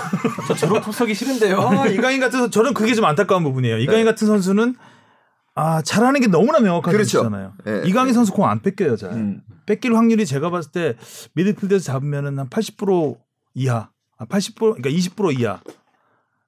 [0.46, 1.60] 저 저런 토석이 싫은데요.
[1.60, 3.78] 아, 이강인 같은 선- 저는 그게 좀 안타까운 부분이에요.
[3.78, 4.76] 이강인 같은 선수는
[5.54, 7.18] 아 잘하는 게 너무나 명확한 그렇죠.
[7.22, 7.52] 선수잖아요.
[7.64, 7.82] 네.
[7.86, 9.10] 이강인 선수 공 안 뺏겨요, 잘.
[9.12, 9.42] 음.
[9.66, 10.96] 뺏길 확률이 제가 봤을 때
[11.34, 13.18] 미드필드에서 잡으면은 한 80%
[13.54, 15.60] 이하, 아, 80% 그러니까 20% 이하.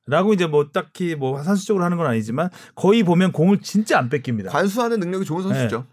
[0.07, 4.51] 라고 이제 뭐 딱히 뭐 산수적으로 하는 건 아니지만 거의 보면 공을 진짜 안 뺏깁니다.
[4.51, 5.87] 관수하는 능력이 좋은 선수죠.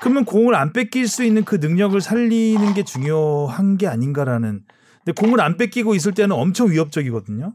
[0.00, 4.62] 그러면 공을 안 뺏길 수 있는 그 능력을 살리는 게 중요한 게 아닌가라는.
[5.04, 7.54] 근데 공을 안 뺏기고 있을 때는 엄청 위협적이거든요.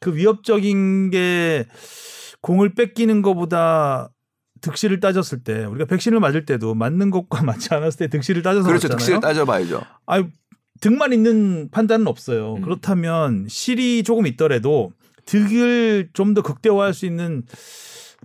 [0.00, 1.66] 그 위협적인 게
[2.40, 4.10] 공을 뺏기는 것보다
[4.60, 8.88] 득실을 따졌을 때 우리가 백신을 맞을 때도 맞는 것과 맞지 않았을 때 득실을 따져서 그렇죠.
[8.88, 8.98] 맞잖아요.
[8.98, 9.82] 득실을 따져봐야죠.
[10.06, 10.28] 아유
[10.80, 12.54] 득만 있는 판단은 없어요.
[12.54, 12.62] 음.
[12.62, 14.92] 그렇다면 실이 조금 있더라도
[15.26, 17.42] 득을 좀 더 극대화할 수 있는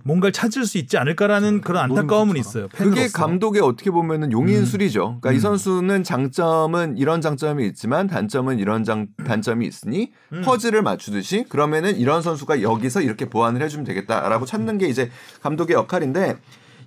[0.03, 2.67] 뭔가를 찾을 수 있지 않을까라는 그런 안타까움은 있어요.
[2.69, 3.17] 그게 팬으로서.
[3.17, 5.19] 감독의 어떻게 보면은 용인술이죠.
[5.21, 5.39] 그러니까 이 음.
[5.39, 10.41] 선수는 장점은 이런 장점이 있지만 단점은 이런 장 단점이 있으니 음.
[10.43, 15.09] 퍼즐을 맞추듯이 그러면은 이런 선수가 여기서 이렇게 보완을 해주면 되겠다라고 찾는 게 이제
[15.43, 16.37] 감독의 역할인데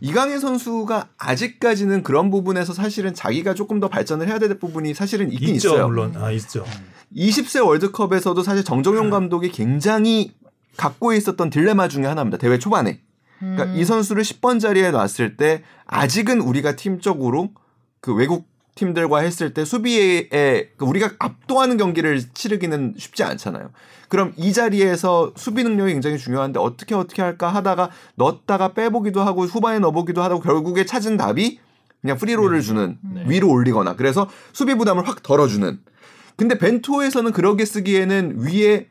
[0.00, 5.54] 이강인 선수가 아직까지는 그런 부분에서 사실은 자기가 조금 더 발전을 해야 될 부분이 사실은 있긴
[5.56, 5.88] 있죠, 있어요.
[5.88, 6.14] 물론.
[6.16, 6.64] 아, 있죠.
[7.16, 8.64] 20세 월드컵에서도 사실 음.
[8.64, 10.32] 정정용 감독이 굉장히
[10.76, 12.38] 갖고 있었던 딜레마 중에 하나입니다.
[12.38, 13.00] 대회 초반에.
[13.38, 13.76] 그러니까 음.
[13.76, 17.50] 이 선수를 10번 자리에 놨을 때 아직은 우리가 팀적으로
[18.00, 20.28] 그 외국 팀들과 했을 때 수비에
[20.76, 23.70] 그 우리가 압도하는 경기를 치르기는 쉽지 않잖아요.
[24.08, 29.78] 그럼 이 자리에서 수비 능력이 굉장히 중요한데 어떻게 어떻게 할까 하다가 넣었다가 빼보기도 하고 후반에
[29.80, 31.58] 넣어보기도 하고 결국에 찾은 답이
[32.00, 33.24] 그냥 프리롤을 주는 네.
[33.26, 35.80] 위로 올리거나 그래서 수비 부담을 확 덜어주는.
[36.36, 38.88] 근데 벤투호에서는 그러게 쓰기에는 위에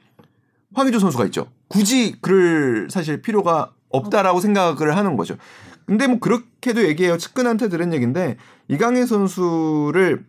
[0.74, 1.48] 황의조 선수가 있죠.
[1.67, 5.38] 굳이 그럴 사실 필요가 없다라고 생각을 하는 거죠.
[5.86, 7.17] 근데 뭐 그렇게도 얘기해요.
[7.17, 10.26] 측근한테 들은 얘기인데 이강인 선수를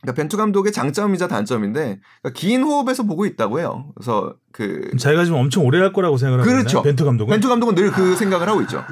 [0.00, 3.86] 그러니까 벤투 감독의 장점이자 단점인데 그러니까 긴 호흡에서 보고 있다고 해요.
[3.94, 6.82] 그래서 그 자기가 지금 엄청 오래 할 거라고 생각을 하고 그렇죠.
[6.82, 7.30] 벤투 감독은.
[7.32, 8.84] 벤투 감독은 늘 그 생각을 하고 있죠.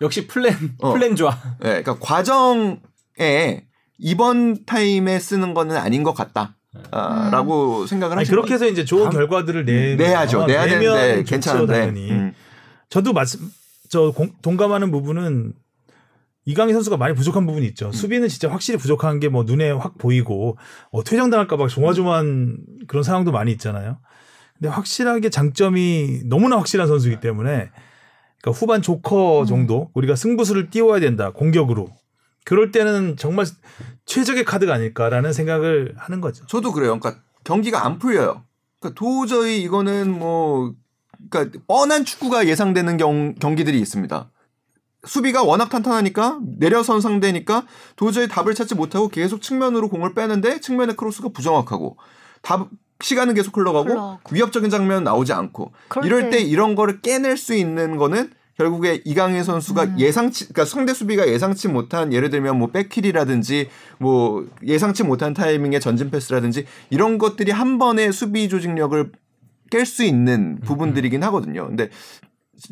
[0.00, 0.92] 역시 플랜 어.
[0.92, 1.36] 플랜 좋아.
[1.64, 3.64] 예, 그러니까 과정에
[3.98, 6.56] 이번 타임에 쓰는 거는 아닌 것 같다.
[6.90, 7.30] 아, 음.
[7.30, 10.46] 라고 생각을 하시고 그렇게 해서 이제 좋은 다- 결과들을 내 내야죠.
[10.46, 11.72] 내야 내면 되는데 괜찮은데.
[11.72, 12.10] 당연히.
[12.10, 12.34] 음.
[12.90, 13.40] 저도 말씀
[13.94, 15.52] 저 공- 동감하는 부분은
[16.46, 17.92] 이강인 선수가 많이 부족한 부분이 있죠.
[17.92, 20.58] 수비는 진짜 확실히 부족한 게 뭐 눈에 확 보이고
[20.90, 22.56] 어, 퇴장당할까 봐 조마조마한
[22.88, 23.98] 그런 상황도 많이 있잖아요.
[24.58, 27.70] 근데 확실하게 장점이 너무나 확실한 선수이기 때문에
[28.42, 31.88] 그러니까 후반 조커 정도 우리가 승부수를 띄워야 된다 공격으로
[32.44, 33.46] 그럴 때는 정말
[34.06, 36.44] 최적의 카드가 아닐까라는 생각을 하는 거죠.
[36.46, 36.98] 저도 그래요.
[36.98, 38.42] 그러니까 경기가 안 풀려요.
[38.80, 40.74] 그러니까 도저히 이거는 뭐
[41.30, 44.30] 그러니까 뻔한 축구가 예상되는 경, 경기들이 있습니다.
[45.06, 51.28] 수비가 워낙 탄탄하니까 내려선 상대니까 도저히 답을 찾지 못하고 계속 측면으로 공을 빼는데 측면의 크로스가
[51.28, 51.96] 부정확하고
[52.42, 52.68] 답
[53.02, 54.20] 시간은 계속 흘러가고 흘러가고.
[54.34, 55.72] 위협적인 장면 나오지 않고
[56.04, 59.98] 이럴 때- 때 이런 거를 깨낼 수 있는 거는 결국에 이강인 선수가 음.
[59.98, 66.10] 예상치 그러니까 상대 수비가 예상치 못한 예를 들면 뭐 백킬이라든지 뭐 예상치 못한 타이밍의 전진
[66.10, 69.10] 패스라든지 이런 것들이 한 번에 수비 조직력을
[69.74, 71.66] 깰 수 있는 부분들이긴 하거든요.
[71.66, 71.90] 근데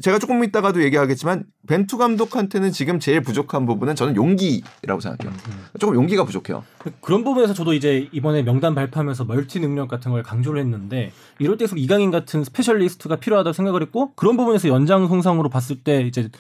[0.01, 5.37] 제가 조금 이따가도 얘기하겠지만 벤투 감독한테는 지금 제일 부족한 부분은 저는 용기라고 생각해요.
[5.81, 6.63] 조금 용기가 부족해요.
[7.01, 11.11] 그런 부분에서 저도 이제 이번에 명단 발표하면서 멀티 능력 같은 걸 강조를 했는데
[11.41, 16.31] 이럴 때일수록 이강인 같은 specialist가 필요하다고 생각을 했고 그런 부분에서 연장선상으로 봤을 때 이제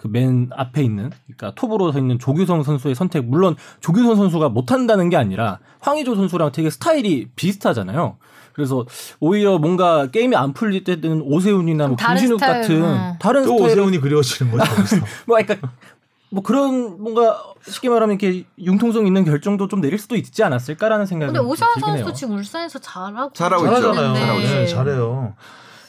[0.00, 5.10] 그 맨 앞에 있는 그러니까 톱으로 서 있는 조규성 선수의 선택 물론 조규성 선수가 못한다는
[5.10, 8.16] 게 아니라 황의조 선수랑 되게 스타일이 비슷하잖아요.
[8.52, 8.86] 그래서
[9.20, 13.12] 오히려 뭔가 게임이 안 풀릴 때는 오세훈이나 뭐 다른 김신욱 스타일, 같은 음.
[13.18, 14.96] 다른 또 오세훈이 그리워지는 거죠.
[15.26, 15.68] 뭐 그러니까
[16.30, 21.32] 뭐 그런 뭔가 쉽게 말하면 이렇게 융통성 있는 결정도 좀 내릴 수도 있지 않았을까라는 생각이
[21.32, 21.54] 근데 해요.
[21.56, 23.74] 선수도 지금 울산에서 잘하고 잘하고 있죠.
[23.74, 24.34] 잘하잖아요.
[24.34, 24.54] 있는데.
[24.54, 25.34] 네, 잘해요.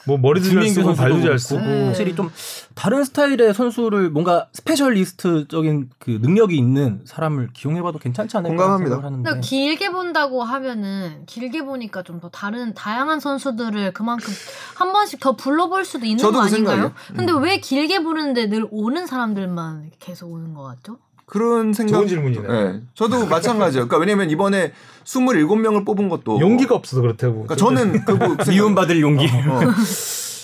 [0.06, 1.86] 뭐 머리도 잘 쓰고 발도 잘 쓰고 네.
[1.88, 2.32] 확실히 좀
[2.76, 8.96] 다른 스타일의 선수를 뭔가 specialist적인 그 능력이 있는 사람을 기용해봐도 괜찮지 않을까 공감합니다.
[8.96, 14.32] 생각을 하는데 길게 본다고 하면은 길게 보니까 좀 더 다른 다양한 선수들을 그만큼
[14.76, 16.92] 한 번씩 더 불러볼 수도 있는 거그 아닌가요?
[16.92, 16.94] 생각이에요.
[17.16, 21.00] 근데 왜 길게 보는데 늘 오는 사람들만 계속 오는 것 같죠?
[21.32, 21.94] 그런 생각.
[21.96, 22.46] 좋은 질문이네.
[22.48, 22.82] 네.
[22.94, 23.88] 저도 마찬가지예요.
[23.88, 24.74] 그러니까 왜냐면 이번에
[25.06, 27.46] 27명을 뽑은 것도 용기가 없어서 그렇다고.
[27.46, 29.28] 그러니까 저는 그 뭐- 미움받을 용기.
[29.28, 29.60] 어.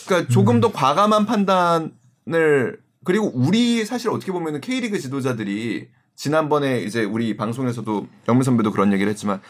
[0.08, 7.36] 그러니까 조금 더 과감한 판단을 그리고 우리 사실 어떻게 보면은 K리그 지도자들이 지난번에 이제 우리
[7.36, 9.42] 방송에서도 영민 선배도 그런 얘기를 했지만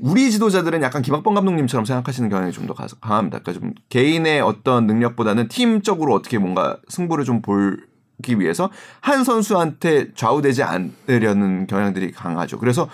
[0.00, 3.38] 우리 지도자들은 약간 김학범 감독님처럼 생각하시는 경향이 좀 더 강합니다.
[3.38, 7.76] 그러니까 좀 개인의 어떤 능력보다는 팀적으로 어떻게 뭔가 승부를 좀보
[8.22, 12.58] 기 위해서 한 선수한테 좌우되지 않으려는 경향들이 강하죠.
[12.58, 12.88] 그래서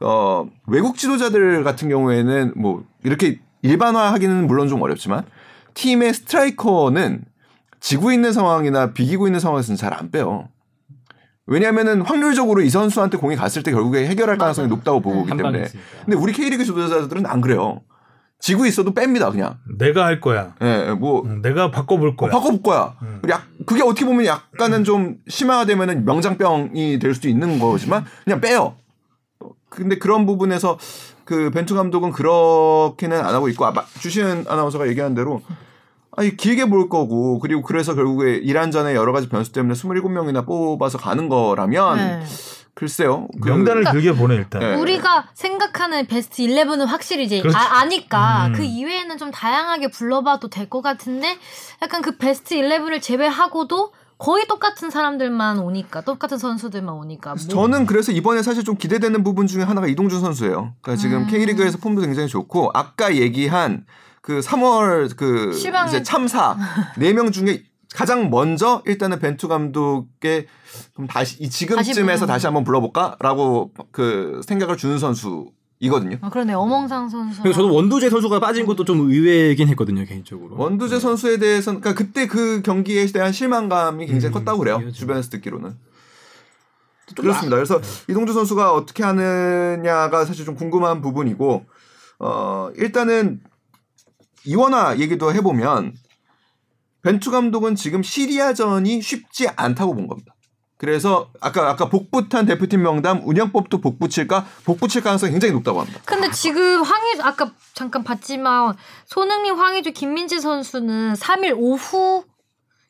[0.00, 5.24] 어 외국 지도자들 같은 경우에는 뭐 이렇게 일반화하기는 물론 좀 어렵지만
[5.74, 7.24] 팀의 스트라이커는
[7.80, 10.48] 지고 있는 상황이나 비기고 있는 상황에서는 잘 안 빼요.
[11.46, 14.68] 왜냐하면은 확률적으로 이 선수한테 공이 갔을 때 결국에 해결할 가능성이.
[14.68, 15.68] 높다고 보기 한 방에 때문에.
[16.04, 17.82] 근데 우리 K리그 지도자들은 안 그래요.
[18.40, 19.58] 지고 있어도 뺍니다 그냥.
[19.78, 20.54] 내가 할 거야.
[20.60, 22.30] 예, 뭐 응, 내가 바꿔볼 어, 거야.
[22.30, 22.94] 바꿔볼 거야.
[23.02, 23.22] 음.
[23.28, 28.76] 약 그게 어떻게 보면 약간은 좀 심화되면은 명장병이 될 수도 있는 거지만 그냥 빼요.
[29.40, 30.78] 어, 근데 그런 부분에서
[31.24, 35.40] 그 벤투 감독은 그렇게는 안 하고 있고 아마 주시은 아나운서가 얘기한 대로
[36.16, 40.98] 아니 길게 볼 거고 그리고 그래서 결국에 이란 전에 여러 가지 변수 때문에 27명이나 뽑아서
[40.98, 42.24] 가는 거라면 네.
[42.74, 43.28] 글쎄요.
[43.40, 44.60] 그- 명단을 길게 보내 일단.
[44.60, 44.74] 네.
[44.74, 47.42] 우리가 생각하는 베스트 11은 확실히 이제.
[47.54, 48.52] 아, 아니까 음.
[48.54, 51.36] 그 이외에는 좀 다양하게 불러봐도 될 것 같은데
[51.82, 58.10] 약간 그 베스트 11을 제외하고도 거의 똑같은 사람들만 오니까 똑같은 선수들만 오니까 뭐 저는 그래서
[58.12, 60.72] 이번에 사실 좀 기대되는 부분 중에 하나가 이동준 선수예요.
[60.80, 61.26] 그러니까 지금 음.
[61.26, 63.84] K리그에서 폼도 굉장히 좋고 아까 얘기한
[64.22, 66.56] 그 3월 그 실망- 이제 참사
[66.96, 67.62] 4명 중에
[67.94, 70.46] 가장 먼저 일단은 벤투 감독의
[70.94, 76.18] 그럼 다시 이 지금쯤에서 다시 다시, 한번 불러볼까라고 그 생각을 주는 선수 이거든요.
[76.20, 80.56] 아, 그러네 어몽상 선수 그리고 저도 원두재 선수가 빠진 것도 좀 의외긴 했거든요 개인적으로.
[80.56, 84.76] 원두재 선수에 대해서는 그러니까 그때 그 경기에 대한 실망감이 굉장히 음, 컸다고 그래요.
[84.78, 84.96] 이해하죠.
[84.96, 85.76] 주변에서 듣기로는.
[87.16, 87.54] 그렇습니다.
[87.54, 91.64] 그래서 이동주 선수가 어떻게 하느냐가 사실 좀 궁금한 부분이고
[92.18, 93.40] 어 일단은
[94.44, 95.92] 이원화 얘기도 해보면
[97.04, 100.34] 벤투 감독은 지금 시리아전이 쉽지 않다고 본 겁니다.
[100.76, 106.00] 그래서 아까 아까 복붙한 대표팀 명단 운영법도 복붙일까 복붙일 가능성이 굉장히 높다고 합니다.
[106.04, 108.74] 근데 지금 황희 아까 잠깐 봤지만
[109.06, 112.24] 손흥민, 황희주, 김민재 선수는 3일 오후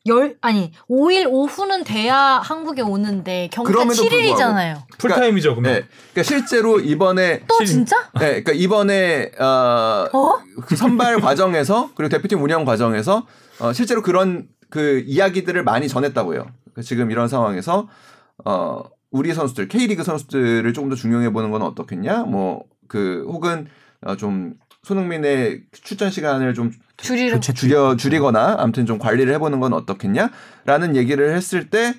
[0.07, 4.81] 열 아니 5일 오후는 돼야 한국에 오는데 경기가 그럼에도 7일이잖아요.
[4.97, 5.73] 풀타임이죠, 그러면.
[5.81, 5.87] 네.
[6.13, 7.97] 그러니까 실제로 이번에 또 실- 진짜?
[8.19, 10.39] 네, 그러니까 이번에 어, 어?
[10.65, 13.25] 그 선발 과정에서 그리고 대표팀 운영 과정에서
[13.59, 16.45] 어, 실제로 그런 그 이야기들을 많이 전했다고요.
[16.73, 17.87] 그 지금 이런 상황에서
[18.43, 22.23] 어, 우리 선수들 K리그 선수들을 조금 더 중용해 보는 건 어떻겠냐?
[22.23, 23.67] 뭐 그 혹은
[24.01, 30.95] 어, 좀 손흥민의 출전 시간을 좀 줄이를 줄여 줄이거나 아무튼 좀 관리를 해보는 건 어떻겠냐라는
[30.95, 31.93] 얘기를 했을 때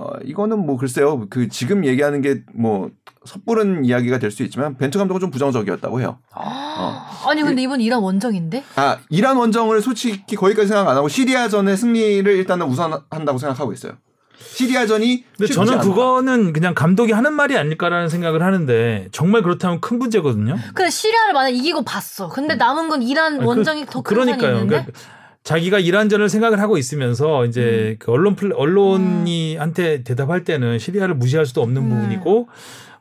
[0.00, 2.90] 어, 이거는 뭐 글쎄요 그 지금 얘기하는 게 뭐
[3.26, 6.18] 섣부른 이야기가 될 수 있지만 벤투 감독은 좀 부정적이었다고 해요.
[6.34, 7.02] 어.
[7.28, 8.64] 아니 근데 이번 이란 원정인데?
[8.76, 13.92] 아 이란 원정을 솔직히 거기까지 생각 안 하고 시리아전의 승리를 일단은 우선한다고 생각하고 있어요.
[14.38, 15.78] 시리아전이 근데 쉽지 저는.
[15.80, 20.56] 그거는 그냥 감독이 하는 말이 아닐까라는 생각을 하는데 정말 그렇다면 큰 문제거든요.
[20.74, 22.28] 근데 시리아를 만약 이기고 봤어.
[22.30, 24.66] 근데 남은 건 이란 아니, 원정이 그- 더큰 산이 그러니까요.
[24.66, 24.92] 그러니까
[25.42, 31.46] 자기가 이란전을 생각을 하고 있으면서 이제 그 언론 플 언론이 한테 대답할 때는 시리아를 무시할
[31.46, 31.88] 수도 없는 음.
[31.88, 32.48] 부분이고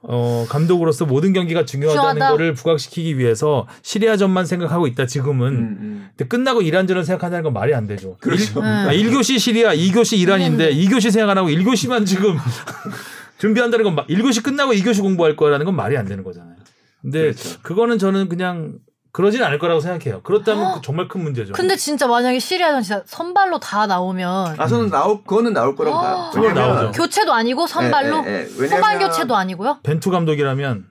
[0.01, 2.31] 어 감독으로서 모든 경기가 중요하다는 중요하다.
[2.31, 5.47] 거를 부각시키기 위해서 시리아전만 생각하고 있다 지금은.
[5.49, 6.07] 음, 음.
[6.15, 8.15] 근데 끝나고 이란전을 생각한다는 건 말이 안 되죠.
[8.21, 8.61] 그렇죠.
[8.61, 8.63] 음.
[8.65, 12.37] 아, 1교시 시리아, 2교시 이란인데 2교시 생각 안 하고 1교시만 지금
[13.39, 16.55] 준비한다는 건 마- 1교시 끝나고 2교시 공부할 거라는 건 말이 안 되는 거잖아요.
[17.01, 17.59] 근데 그렇죠.
[17.61, 18.75] 그거는 저는 그냥
[19.11, 20.21] 그러진 않을 거라고 생각해요.
[20.21, 21.53] 그렇다면 그 정말 큰 문제죠.
[21.53, 26.01] 근데 진짜 만약에 시리아전 진짜 선발로 다 나오면 아 저는 나올 그거는 나올 거라고 아.
[26.01, 26.29] 봐요.
[26.33, 26.91] 그건 왜냐면- 나오죠.
[26.91, 28.43] 교체도 아니고 선발로 예, 예, 예.
[28.45, 29.79] 후반 왜냐면- 교체도 아니고요?
[29.83, 30.85] 벤투 감독이라면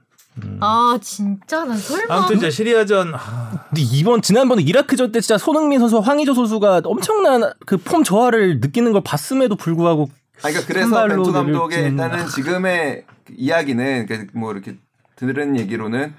[0.61, 5.81] 아 진짜 난 설마 아무튼 이제 시리아전 아, 근데 이번 지난번에 이라크전 때 진짜 손흥민
[5.81, 10.09] 선수, 황의조 선수가 엄청난 그 폼 저하를 느끼는 걸 봤음에도 불구하고
[10.43, 13.05] 아니, 그러니까 그래서 선발로 벤투 감독의 내릴지는- 일단은 지금의
[13.37, 14.77] 이야기는 그러니까 뭐 이렇게
[15.17, 16.15] 들은 얘기로는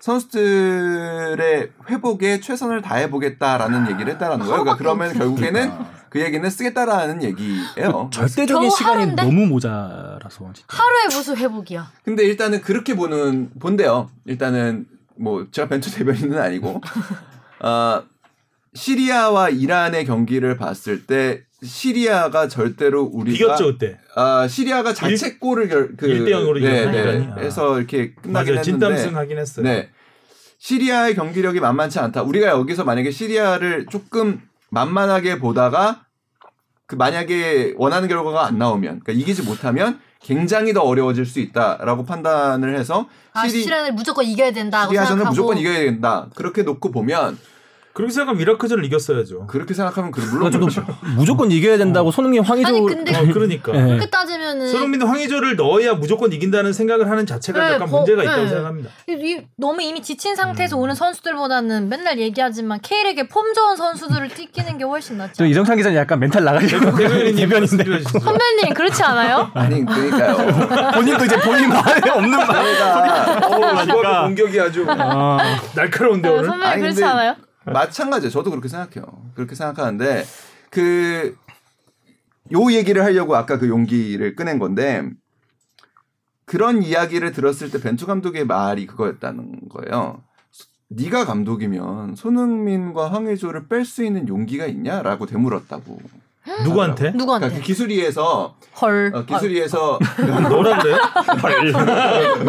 [0.00, 4.62] 선수들의 회복에 최선을 다해 보겠다라는 얘기를 했다라는 거예요.
[4.62, 5.72] 그러니까 그러면 결국에는
[6.08, 8.08] 그 얘기는 쓰겠다라는 얘기예요.
[8.12, 9.22] 절대적인 겨우 시간이 하루인데?
[9.24, 10.62] 너무 모자라서 진짜.
[10.68, 11.90] 하루에 무슨 회복이야?
[12.04, 14.08] 근데 일단은 그렇게 보는 본대요.
[14.24, 16.80] 일단은 뭐 제가 벤투 대변인은 아니고
[17.60, 18.02] 아
[18.74, 23.98] 시리아와 이란의 경기를 봤을 때 시리아가 절대로 우리가 이겼죠 그때.
[24.14, 27.30] 아 시리아가 자책골을 결, 그, 일대 영으로 네, 이겼죠, 네.
[27.32, 27.40] 아.
[27.40, 28.58] 해서 이렇게 끝나긴 맞아요.
[28.58, 29.64] 했는데 진땀승 하긴 했어요.
[29.64, 29.90] 네.
[30.58, 32.22] 시리아의 경기력이 만만치 않다.
[32.22, 36.04] 우리가 여기서 만약에 시리아를 조금 만만하게 보다가
[36.86, 42.76] 그 만약에 원하는 결과가 안 나오면 그러니까 이기지 못하면 굉장히 더 어려워질 수 있다라고 판단을
[42.76, 46.28] 해서 아 시리, 시리아를 무조건 이겨야 된다고 시리아전을 생각하고 무조건 이겨야 된다.
[46.34, 47.38] 그렇게 놓고 보면
[47.98, 49.48] 그렇게 생각하면 이라크전을 이겼어야죠.
[49.48, 50.86] 그렇게 생각하면 그 물론 저도 그렇죠.
[51.16, 53.72] 무조건 이겨야 된다고 손흥민, 황의조 아니 근데 어, 그러니까.
[53.72, 53.86] 네.
[53.88, 58.28] 그렇게 따지면은 손흥민도 황의조를 넣어야 무조건 이긴다는 생각을 하는 자체가 네, 약간 거- 문제가 네.
[58.28, 58.90] 있다고 생각합니다.
[59.08, 60.82] 이, 너무 이미 지친 상태에서 음.
[60.82, 65.32] 오는 선수들보다는 맨날 얘기하지만 K리그에 폼 좋은 선수들을 뛰기는 게 훨씬 낫죠.
[65.34, 68.20] 저 이정찬 기자는 약간 멘탈 나가려고 말씀해 주시죠.
[68.20, 69.50] 선배님 그렇지 않아요?
[69.58, 70.36] 아니 그러니까요.
[70.94, 72.46] 본인도 이제 본인 말에 없는 말.
[72.46, 75.38] 저희가 어, 공격이 아주 아,
[75.74, 76.44] 날카로운데 오늘.
[76.44, 77.34] 선배님 그렇지 않아요?
[77.72, 78.30] 마찬가지예요.
[78.30, 79.30] 저도 그렇게 생각해요.
[79.34, 80.24] 그렇게 생각하는데
[80.70, 81.36] 그
[82.52, 85.08] 요 얘기를 하려고 아까 그 용기를 꺼낸 건데
[86.44, 90.22] 그런 이야기를 들었을 때 벤투 감독의 말이 그거였다는 거예요.
[90.88, 96.00] 네가 감독이면 손흥민과 황의조를 뺄 수 있는 용기가 있냐라고 되물었다고.
[96.64, 97.10] 누구한테?
[97.12, 97.48] 누구한테?
[97.48, 99.12] 그러니까 그 기술위에서 헐.
[99.14, 99.98] 어, 기술위에서
[100.50, 100.96] 너라 그래요?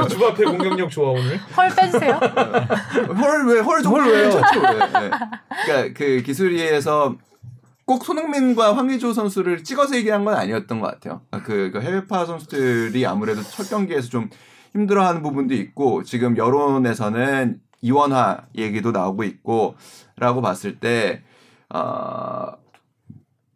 [0.09, 1.37] 주합의 공격력 좋아 오늘.
[1.37, 2.13] 헐 빼주세요.
[2.13, 4.29] 헐왜헐 헐 왜요?
[4.29, 7.15] 그러니까 그 기술위에서
[7.85, 11.21] 꼭 손흥민과 황의조 선수를 찍어서 얘기한 건 아니었던 것 같아요.
[11.43, 14.29] 그, 그 해외파 선수들이 아무래도 첫 경기에서 좀
[14.73, 21.23] 힘들어하는 부분도 있고 지금 여론에서는 이원화 얘기도 나오고 있고라고 봤을 때
[21.69, 22.51] 어,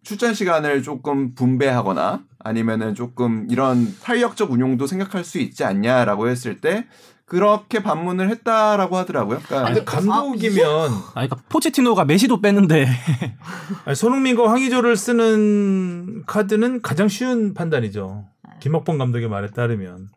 [0.03, 6.85] 출전 시간을 조금 분배하거나 아니면은 조금 이런 탄력적 운용도 생각할 수 있지 않냐라고 했을 때
[7.25, 9.39] 그렇게 반문을 했다라고 하더라고요.
[9.45, 12.85] 그러니까 근데 감독이면 아, 그러니까 포체티노가 메시도 뺐는데
[13.85, 18.25] 아니, 손흥민과 황의조를 쓰는 카드는 가장 쉬운 판단이죠.
[18.59, 20.09] 김학범 감독의 말에 따르면.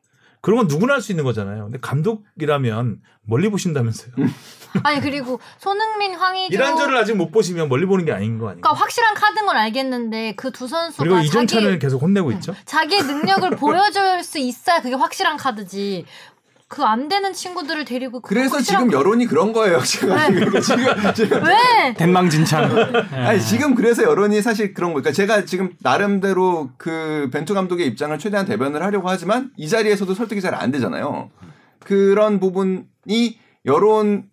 [0.47, 1.65] 그런 건 누구나 할 수 있는 거잖아요.
[1.65, 4.13] 근데 감독이라면 멀리 보신다면서요.
[4.85, 8.61] 아니 그리고 손흥민, 황의조 이란저를 아직 못 보시면 멀리 보는 게 아닌 거 아니에요?
[8.61, 12.55] 그러니까 확실한 카드인 건 알겠는데 그 두 선수가 그리고 이정찬을 자기, 계속 혼내고 있죠.
[12.65, 16.05] 자기의 능력을 보여줄 수 있어야 그게 확실한 카드지.
[16.69, 19.81] 그 안 되는 친구들을 데리고 그 그래서 지금 여론이 그런 거예요.
[19.87, 20.61] 지금 네.
[20.61, 21.95] 지금 지금 왜?
[21.95, 22.71] 대망진창.
[23.13, 25.01] 아니 지금 그래서 여론이 사실 그런 거.
[25.01, 30.41] 그러니까 제가 지금 나름대로 그 벤투 감독의 입장을 최대한 대변을 하려고 하지만 이 자리에서도 설득이
[30.41, 31.31] 잘 안 되잖아요.
[31.85, 34.25] 그런 부분이 여론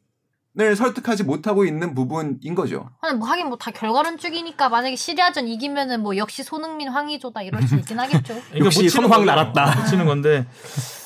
[0.55, 2.89] 이 설득하지 못하고 있는 부분인 거죠.
[3.01, 7.75] 아니 뭐 하긴 뭐 다 결과론적이니까 만약에 시리아전 이기면은 뭐 역시 손흥민 황의조다 이럴 수
[7.75, 8.35] 있긴 하겠죠.
[8.49, 8.79] 그러니까 역시
[9.21, 9.25] 거죠.
[9.25, 9.75] 날았다.
[9.83, 10.45] 묻히는 건데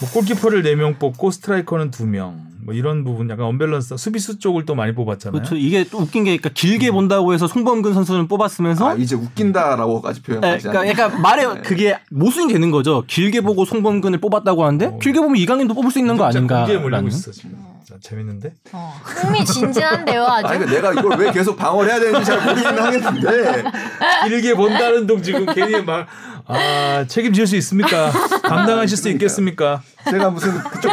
[0.02, 2.57] 뭐 골키퍼를 4명 뽑고 스트라이커는 2명.
[2.68, 5.32] 뭐 이런 부분 약간 언밸런스 수비수 쪽을 또 많이 뽑았잖아요.
[5.32, 5.56] 그렇죠.
[5.56, 10.26] 이게 또 웃긴 게 그러니까 길게 본다고 해서 송범근 선수는 뽑았으면서 아, 이제 웃긴다라고까지 네,
[10.26, 10.94] 표현하지 그러니까, 않는.
[10.94, 13.06] 그러니까 말에 그게 모순이 되는 거죠.
[13.08, 15.00] 길게 보고 송범근을 뽑았다고 하는데 어.
[15.00, 16.66] 길게 보면 이강인도 뽑을 수 있는 거 아닌가?
[16.66, 17.08] 공개에 몰리고.
[17.08, 17.56] 있어 지금.
[17.86, 18.54] 자, 재밌는데.
[18.74, 19.00] 어.
[19.02, 20.48] 흥미진진한데요 아주.
[20.48, 23.64] 아니, 그러니까 내가 이걸 왜 계속 방어를 해야 되는지 잘 모르겠긴 하겠는데.
[24.28, 26.06] 길게 본다는 동 지금 괜히 막
[26.48, 28.10] 아, 책임질 수 있습니까?
[28.44, 29.10] 감당하실 수.
[29.10, 29.82] 있겠습니까?
[30.10, 30.92] 제가 무슨 그쪽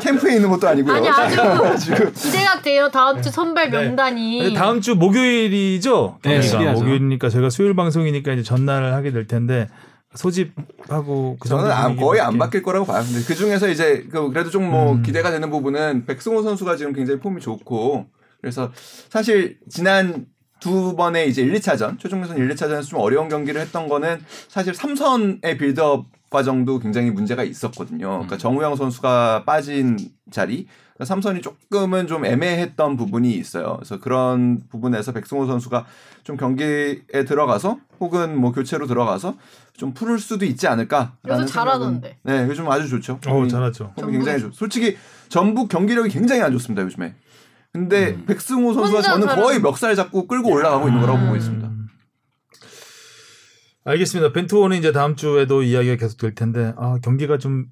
[0.00, 0.94] 캠프에 있는 것도 아니고요.
[0.94, 1.36] 아니, 아주
[1.84, 3.78] 지금 기대가 돼요 다음 주 선발 네.
[3.82, 4.54] 명단이.
[4.54, 6.18] 다음 주 목요일이죠.
[6.22, 6.40] 네.
[6.40, 6.80] 시리아죠.
[6.80, 9.68] 목요일이니까 저희가 수요일 방송이니까 이제 전날을 하게 될 텐데
[10.14, 13.02] 소집하고 그 저는 안- 거의 안 바뀔 거라고 봐요.
[13.06, 15.02] 근데 그 중에서 이제 그 그래도 좀뭐 음.
[15.02, 18.06] 기대가 되는 부분은 백승호 선수가 지금 굉장히 폼이 좋고
[18.40, 18.72] 그래서
[19.10, 20.24] 사실 지난
[20.60, 24.74] 두 번의 이제 1, 2차전 최종 예선 1, 2차전에서 좀 어려운 경기를 했던 거는 사실
[24.74, 28.08] 삼선의 빌드업 과정도 굉장히 문제가 있었거든요.
[28.08, 29.96] 그러니까 정우영 선수가 빠진
[30.30, 33.76] 자리 그러니까 삼선이 조금은 좀 애매했던 부분이 있어요.
[33.76, 35.84] 그래서 그런 부분에서 백승호 선수가
[36.24, 39.36] 좀 경기에 들어가서 혹은 뭐 교체로 들어가서
[39.76, 41.12] 좀 풀을 수도 있지 않을까.
[41.28, 42.16] 요새 잘하던데.
[42.22, 43.20] 네, 요즘 아주 좋죠.
[43.26, 43.92] 어, 잘하죠.
[43.96, 44.50] 굉장히 좋.
[44.52, 44.96] 솔직히
[45.28, 47.14] 전북 경기력이 굉장히 안 좋습니다 요즘에.
[47.76, 51.24] 근데 백승호 선수가 저는 잘하는- 거의 멱살 잡고 끌고 올라가고 있는 거라고 음.
[51.26, 51.70] 보고 있습니다.
[53.84, 54.32] 알겠습니다.
[54.32, 57.66] 벤투호는 이제 다음 주에도 이야기가 계속 될 텐데 아, 경기가 좀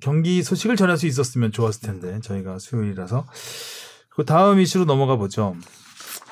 [0.00, 3.26] 경기 소식을 전할 수 있었으면 좋았을 텐데 저희가 수요일이라서
[4.10, 5.54] 그 다음 이슈로 넘어가 보죠.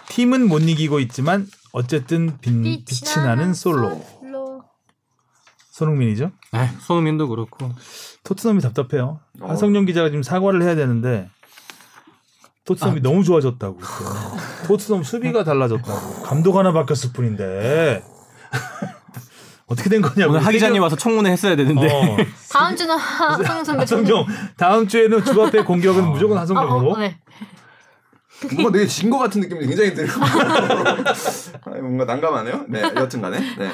[0.08, 2.50] 팀은 못 이기고 있지만 어쨌든 빛,
[2.84, 4.64] 빛이 나는 솔로 솔로.
[5.72, 6.30] 손흥민이죠.
[6.52, 7.70] 네, 손흥민도 그렇고
[8.24, 9.20] 토트넘이 답답해요.
[9.40, 9.48] 어.
[9.48, 11.28] 하성룡 기자가 지금 사과를 해야 되는데
[12.66, 13.78] 토트넘이 너무 좋아졌다고.
[13.78, 14.66] 또.
[14.66, 16.22] 토트넘 수비가 달라졌다고.
[16.22, 18.02] 감독 하나 바뀌었을 뿐인데
[19.66, 20.32] 어떻게 된 거냐고.
[20.32, 22.16] 오늘 하 기자님 와서 청문회 했어야 되는데 어.
[22.52, 26.92] 다음 주는 하성 선배 하성룡 다음 주에는 주 앞에 공격은 무조건 어, 하성룡으로.
[26.92, 27.18] 어, 네.
[28.54, 30.20] 뭔가 되게 진 것 같은 느낌이 굉장히 들고
[31.80, 32.66] 뭔가 난감하네요.
[32.68, 33.70] 네, 여튼간에 네.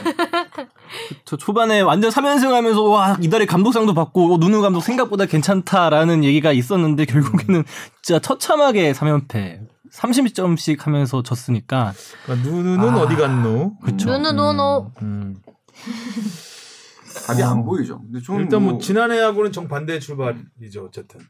[1.24, 7.04] 저 초반에 완전 3연승하면서 와 이달에 감독상도 받고 어, 누누 감독 생각보다 괜찮다라는 얘기가 있었는데
[7.06, 7.64] 결국에는
[8.02, 9.60] 진짜 처참하게 3연패
[9.92, 11.92] 30점씩 하면서 졌으니까
[12.24, 13.00] 그러니까 누누는 아.
[13.02, 13.74] 어디 갔누?
[13.82, 14.10] 그쵸.
[14.10, 14.90] 누누 노노.
[15.02, 15.36] 음.
[17.26, 18.00] 답이 안 보이죠.
[18.12, 21.20] 일단 뭐 뭐 지난해하고는 정반대의 출발이죠 어쨌든.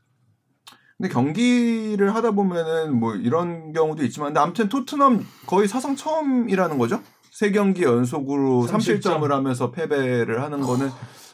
[1.02, 7.02] 근데 경기를 하다 보면은 뭐 이런 경우도 있지만 근데 아무튼 토트넘 거의 사상 처음이라는 거죠.
[7.32, 9.00] 세 경기 연속으로 3실점.
[9.00, 10.90] 3실점을 하면서 패배를 하는 거는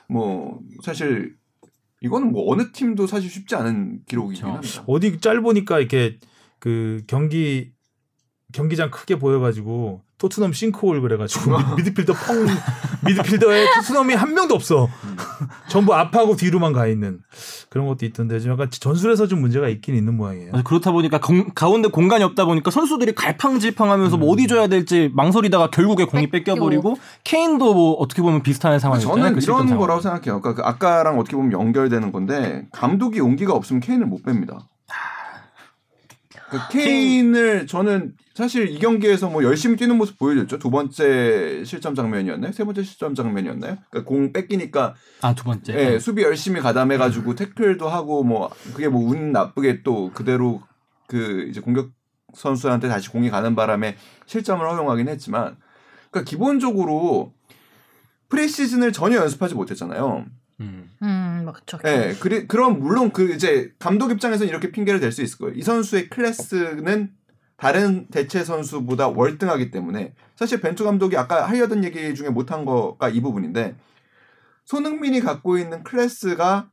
[0.08, 1.36] 뭐 사실
[2.00, 4.56] 이거는 뭐 어느 팀도 사실 쉽지 않은 기록이긴 그렇죠.
[4.56, 4.84] 합니다.
[4.86, 6.18] 어디 짤 보니까 이렇게
[6.58, 7.72] 그 경기
[8.54, 12.46] 경기장 크게 보여가지고 토트넘 싱크홀 그래가지고 미- 미드필더 펑
[13.06, 14.88] 미드필더에 토트넘이 한 명도 없어
[15.68, 17.20] 전부 앞하고 뒤로만 가 있는
[17.68, 20.50] 그런 것도 있던데 좀 약간 전술에서 좀 문제가 있긴 있는 모양이에요.
[20.52, 25.70] 맞아, 그렇다 보니까 공- 가운데 공간이 없다 보니까 선수들이 갈팡질팡하면서 뭐 어디 줘야 될지 망설이다가
[25.70, 26.28] 결국에 공이.
[26.30, 29.16] 뺏겨버리고 케인도 뭐 어떻게 보면 비슷한 상황이었잖아요.
[29.22, 29.78] 저는 그 실점 이런.
[29.78, 30.40] 거라고 생각해요.
[30.40, 34.58] 그러니까 그 아까랑 어떻게 보면 연결되는 건데 감독이 용기가 없으면 케인을 못 뺍니다.
[36.50, 40.58] 그 케인을 저는 사실 이 경기에서 뭐 열심히 뛰는 모습 보여줬죠.
[40.58, 42.52] 두 번째 실점 장면이었나요?
[42.52, 43.76] 세 번째 실점 장면이었나요?
[43.90, 45.74] 그러니까 공 뺏기니까 아 두 번째.
[45.94, 50.62] 예, 수비 열심히 가담해가지고 태클도 하고 뭐 그게 뭐 운 나쁘게 또 그대로
[51.06, 51.90] 그 이제 공격
[52.34, 53.96] 선수한테 다시 공이 가는 바람에
[54.26, 55.56] 실점을 허용하긴 했지만
[56.10, 57.32] 그러니까 기본적으로
[58.28, 60.26] 프리시즌을 전혀 연습하지 못했잖아요.
[60.60, 60.90] 음.
[61.02, 61.78] 음, 막 그쵸.
[61.84, 65.54] 예, 그리, 그럼 물론 그 이제 감독 입장에서는 이렇게 핑계를 댈 수 있을 거예요.
[65.54, 67.12] 이 선수의 클래스는
[67.56, 73.20] 다른 대체 선수보다 월등하기 때문에 사실 벤투 감독이 아까 하려던 얘기 중에 못한 거가 이
[73.20, 73.76] 부분인데
[74.64, 76.70] 손흥민이 갖고 있는 클래스가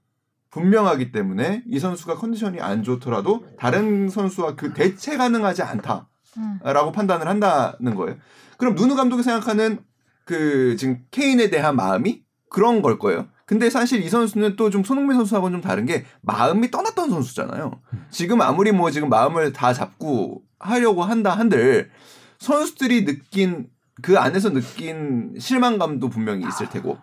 [0.52, 6.08] 분명하기 때문에 이 선수가 컨디션이 안 좋더라도 다른 선수와 그 대체 가능하지 않다라고
[6.38, 6.92] 음.
[6.94, 8.18] 판단을 한다는 거예요.
[8.58, 9.80] 그럼 누누 감독이 생각하는
[10.24, 13.28] 그 지금 케인에 대한 마음이 그런 걸 거예요.
[13.46, 17.80] 근데 사실 이 선수는 또 좀 손흥민 선수하고는 좀 다른 게 마음이 떠났던 선수잖아요.
[18.10, 21.92] 지금 아무리 뭐 지금 마음을 다 잡고 하려고 한다 한들
[22.40, 23.70] 선수들이 느낀
[24.02, 26.98] 그 안에서 느낀 실망감도 분명히 있을 테고.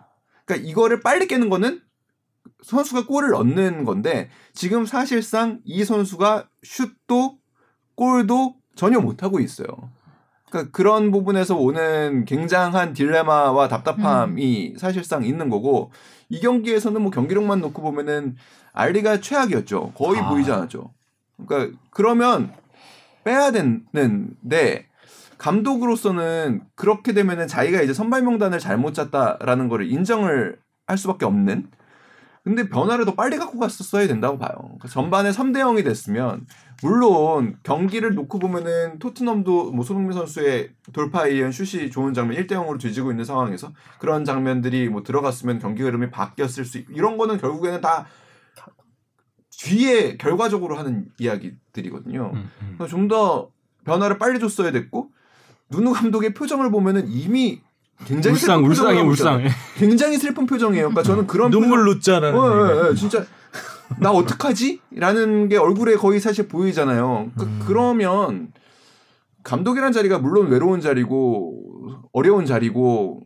[0.45, 1.81] 그러니까 이거를 빨리 깨는 거는
[2.63, 7.37] 선수가 골을 넣는 건데 지금 사실상 이 선수가 슛도
[7.95, 9.67] 골도 전혀 못 하고 있어요.
[10.49, 15.91] 그러니까 그런 부분에서 오는 굉장한 딜레마와 답답함이 사실상 있는 거고
[16.33, 18.35] 이 경기에서는 뭐 경기력만 놓고 보면은
[18.71, 19.91] 알리가 최악이었죠.
[19.91, 20.29] 거의 아.
[20.29, 20.91] 보이지 않았죠.
[21.45, 22.51] 그러니까 그러면
[23.23, 24.87] 빼야 되는데
[25.37, 30.57] 감독으로서는 그렇게 되면은 자기가 이제 선발 명단을 잘못 짰다라는 거를 인정을
[30.87, 31.67] 할 수밖에 없는
[32.43, 34.51] 근데 변화를 더 빨리 갖고 갔었어야 된다고 봐요.
[34.57, 36.45] 그러니까 전반에 3대 0이 됐으면
[36.81, 42.77] 물론 경기를 놓고 보면은 토트넘도 뭐 손흥민 선수의 돌파에 의한 슛이 좋은 장면 1대 0으로
[42.77, 47.79] 뒤지고 있는 상황에서 그런 장면들이 뭐 들어갔으면 경기 흐름이 바뀌었을 수 있, 이런 거는 결국에는
[47.79, 48.07] 다
[49.51, 52.31] 뒤에 결과적으로 하는 이야기들이거든요.
[52.33, 52.87] 음, 음.
[52.87, 53.51] 좀더
[53.85, 55.11] 변화를 빨리 줬어야 됐고
[55.69, 57.61] 누누 감독의 표정을 보면은 이미
[58.05, 59.37] 굉장히 울상 슬픈 울상이 울상.
[59.39, 59.49] 있잖아요.
[59.77, 60.89] 굉장히 슬픈 표정이에요.
[60.89, 62.29] 그러니까 저는 그런 눈물 묻잖아.
[62.29, 63.25] 어, 예, 예, 진짜
[63.99, 64.81] 나 어떡하지?
[64.95, 67.31] 라는 게 얼굴에 거의 사실 보이잖아요.
[67.37, 67.61] 그, 음.
[67.65, 68.47] 그러면
[69.43, 71.59] 감독이란 자리가 물론 외로운 자리고
[72.13, 73.21] 어려운 자리고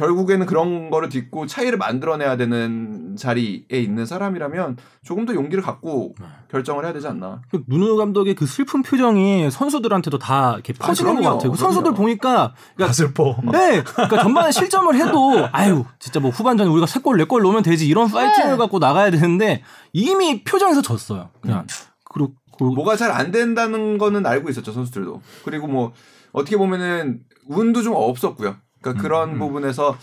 [0.00, 6.26] 결국에는 그런 거를 딛고 차이를 만들어내야 되는 자리에 있는 사람이라면 조금 더 용기를 갖고 네.
[6.50, 7.42] 결정을 해야 되지 않나.
[7.50, 11.36] 그 누누 감독의 그 슬픈 표정이 선수들한테도 다 이렇게 퍼지는 것 그럼요.
[11.36, 11.52] 같아요.
[11.52, 11.92] 그 선수들.
[11.92, 13.36] 보니까 다 그러니까 슬퍼.
[13.52, 17.62] 네, 그러니까 전반에 실점을 해도 아유 진짜 뭐 후반전에 우리가 세 골 네 골 넣으면
[17.62, 18.56] 되지 이런 파이팅을 네.
[18.56, 21.28] 갖고 나가야 되는데 이미 표정에서 졌어요.
[21.42, 21.66] 그냥
[22.10, 25.20] 그리고 그 뭐가 잘 안 된다는 거는 알고 있었죠 선수들도.
[25.44, 25.92] 그리고 뭐
[26.32, 28.56] 어떻게 보면은 운도 좀 없었고요.
[28.80, 29.38] 그러니까 그런 음.
[29.38, 29.96] 부분에서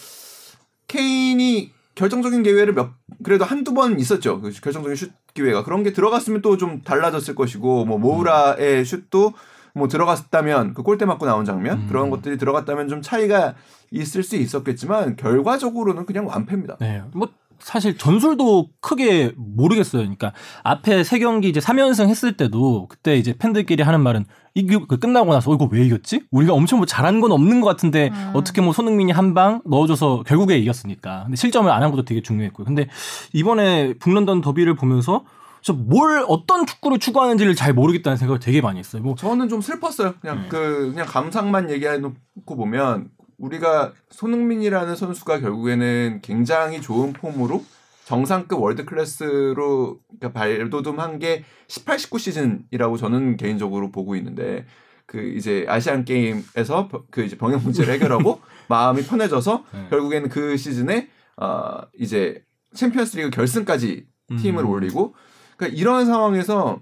[0.88, 2.92] 케인이 결정적인 기회를 몇
[3.24, 4.40] 그래도 한두 번 있었죠.
[4.40, 9.34] 그 결정적인 슛 기회가 그런 게 들어갔으면 또 좀 달라졌을 것이고 뭐 모우라의 슛도
[9.74, 11.88] 뭐 들어갔다면 그 골대 맞고 나온 장면 음.
[11.88, 13.54] 그런 것들이 들어갔다면 좀 차이가
[13.92, 16.78] 있을 수 있었겠지만 결과적으로는 그냥 완패입니다.
[16.80, 20.02] 네, 뭐 사실 전술도 크게 모르겠어요.
[20.02, 20.34] 그러니까
[20.64, 25.34] 앞에 세 경기 이제 3연승 했을 때도 그때 이제 팬들끼리 하는 말은 이게 그 끝나고
[25.34, 26.22] 나서 어, 이거 왜 이겼지?
[26.32, 28.32] 우리가 엄청 뭐 잘한 건 없는 것 같은데 음.
[28.34, 31.24] 어떻게 뭐 손흥민이 한 방 넣어줘서 결국에 이겼으니까.
[31.26, 32.66] 근데 실점을 안 한 것도 되게 중요했고요.
[32.66, 32.88] 근데
[33.34, 35.24] 이번에 북런던 더비를 보면서
[35.62, 39.02] 저뭘 어떤 축구를 추구하는지를 잘 모르겠다는 생각을 되게 많이 했어요.
[39.04, 40.14] 뭐 저는 좀 슬펐어요.
[40.22, 40.48] 그냥 네.
[40.50, 47.64] 그 그냥 감상만 얘기해놓고 보면 우리가 손흥민이라는 선수가 결국에는 굉장히 좋은 폼으로
[48.06, 54.66] 정상급 월드 클래스로 그러니까 발돋움한 게 18, 19 시즌이라고 저는 개인적으로 보고 있는데
[55.06, 59.88] 그 이제 아시안 게임에서 벼- 그 이제 병역 문제를 해결하고 마음이 편해져서 네.
[59.90, 64.08] 결국에는 그 시즌에 어 이제 챔피언스리그 결승까지
[64.40, 64.70] 팀을 음.
[64.70, 65.14] 올리고
[65.56, 66.82] 그러니까 이런 상황에서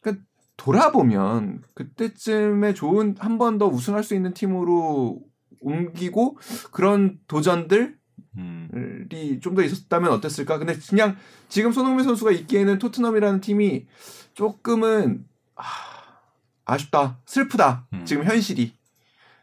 [0.00, 0.24] 그러니까
[0.56, 5.20] 돌아보면 그때쯤에 좋은 한 번 더 우승할 수 있는 팀으로
[5.62, 6.38] 옮기고
[6.70, 7.94] 그런 도전들이
[8.38, 9.08] 음.
[9.40, 10.58] 좀더 있었다면 어땠을까?
[10.58, 11.16] 근데 그냥
[11.48, 13.86] 지금 손흥민 선수가 있기에는 토트넘이라는 팀이
[14.34, 15.24] 조금은
[15.56, 15.64] 아,
[16.64, 17.86] 아쉽다, 슬프다.
[17.92, 18.04] 음.
[18.04, 18.74] 지금 현실이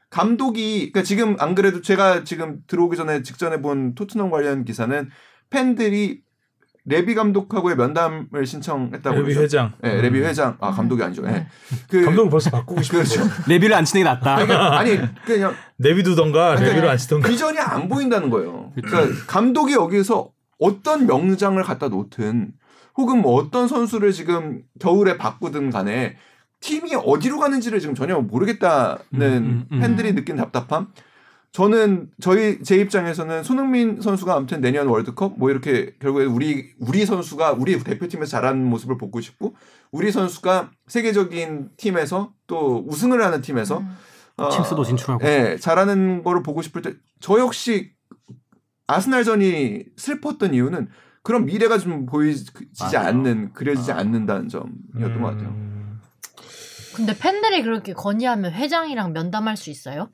[0.09, 5.09] 감독이 그러니까 지금 안 그래도 제가 지금 들어오기 전에 직전에 본 토트넘 관련 기사는
[5.49, 6.23] 팬들이
[6.85, 9.41] 레비 감독하고의 면담을 신청했다고 레비 그러죠.
[9.41, 9.73] 회장.
[9.81, 10.57] 네, 레비 회장.
[10.59, 11.23] 아 감독이 아니죠.
[11.27, 11.47] 예.
[11.89, 12.97] 그 감독을 벌써 바꾸고 싶어.
[12.97, 13.21] 그렇죠.
[13.47, 14.35] 레비를 앉히는 게 낫다.
[14.37, 17.27] 아니, 그러니까 아니 그냥 내비두던가 그러니까 레비를 앉히던가.
[17.29, 18.71] 비전이 안 보인다는 거예요.
[18.75, 22.51] 그러니까 감독이 여기서 어떤 명장을 갖다 놓든
[22.97, 26.17] 혹은 뭐 어떤 선수를 지금 겨울에 바꾸든 간에
[26.61, 29.79] 팀이 어디로 가는지를 지금 전혀 모르겠다는 음, 음, 음.
[29.79, 30.87] 팬들이 느낀 답답함.
[31.51, 37.53] 저는 저희 제 입장에서는 손흥민 선수가 아무튼 내년 월드컵 뭐 이렇게 결국에 우리 우리 선수가
[37.53, 39.55] 우리 대표팀에서 잘하는 모습을 보고 싶고
[39.91, 43.97] 우리 선수가 세계적인 팀에서 또 우승을 하는 팀에서 음.
[44.37, 45.25] 어, 챔스도 진출하고.
[45.27, 47.91] 예, 잘하는 거를 보고 싶을 때 저 역시
[48.87, 50.87] 아스날전이 슬펐던 이유는
[51.21, 52.45] 그런 미래가 좀 보이지
[52.79, 53.07] 맞아요.
[53.09, 53.97] 않는 그려지지 아.
[53.97, 55.49] 않는다는 점이었던 것 같아요.
[55.49, 55.99] 음.
[56.95, 60.09] 근데 팬들이 그렇게 건의하면 회장이랑 면담할 수 있어요?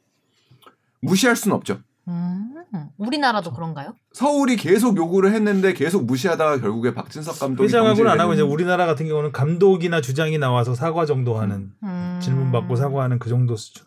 [1.06, 1.80] 무시할 수는 없죠.
[2.08, 2.54] 음,
[2.98, 3.96] 우리나라도 그런가요?
[4.14, 9.08] 서울이 계속 요구를 했는데 계속 무시하다가 결국에 박진석 감독이 회장하고는 안 하고 이제 우리나라 같은
[9.08, 12.20] 경우는 감독이나 주장이 나와서 사과 정도 하는 음.
[12.22, 13.86] 질문 받고 사과하는 그 정도 수준.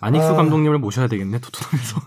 [0.00, 0.34] 아닉스 아.
[0.34, 2.00] 감독님을 모셔야 되겠네 토트넘에서.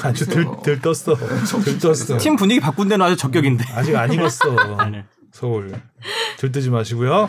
[0.02, 0.26] 아주.
[0.26, 1.14] 들, 들떴어.
[1.64, 2.18] 들떴어.
[2.18, 3.64] 팀 분위기 바꾼 데는 아주 적격인데.
[3.72, 4.56] 아직 안 익었어.
[4.90, 5.04] 네.
[5.32, 5.80] 서울.
[6.38, 7.28] 들뜨지 마시고요.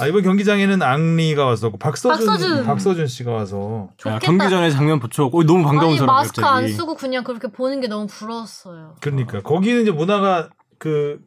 [0.00, 2.64] 아, 이번 경기장에는 앙리가 왔었고 박서준 박서준.
[2.64, 4.18] 박서준 씨가 와서 야, 좋겠다.
[4.20, 6.64] 경기 전에 장면 붙여고 너무 반가운 아니 사람 마스크 갑자기.
[6.66, 8.94] 안 쓰고 그냥 그렇게 보는 게 너무 부러웠어요.
[9.00, 11.20] 그러니까 거기는 이제 문화가 그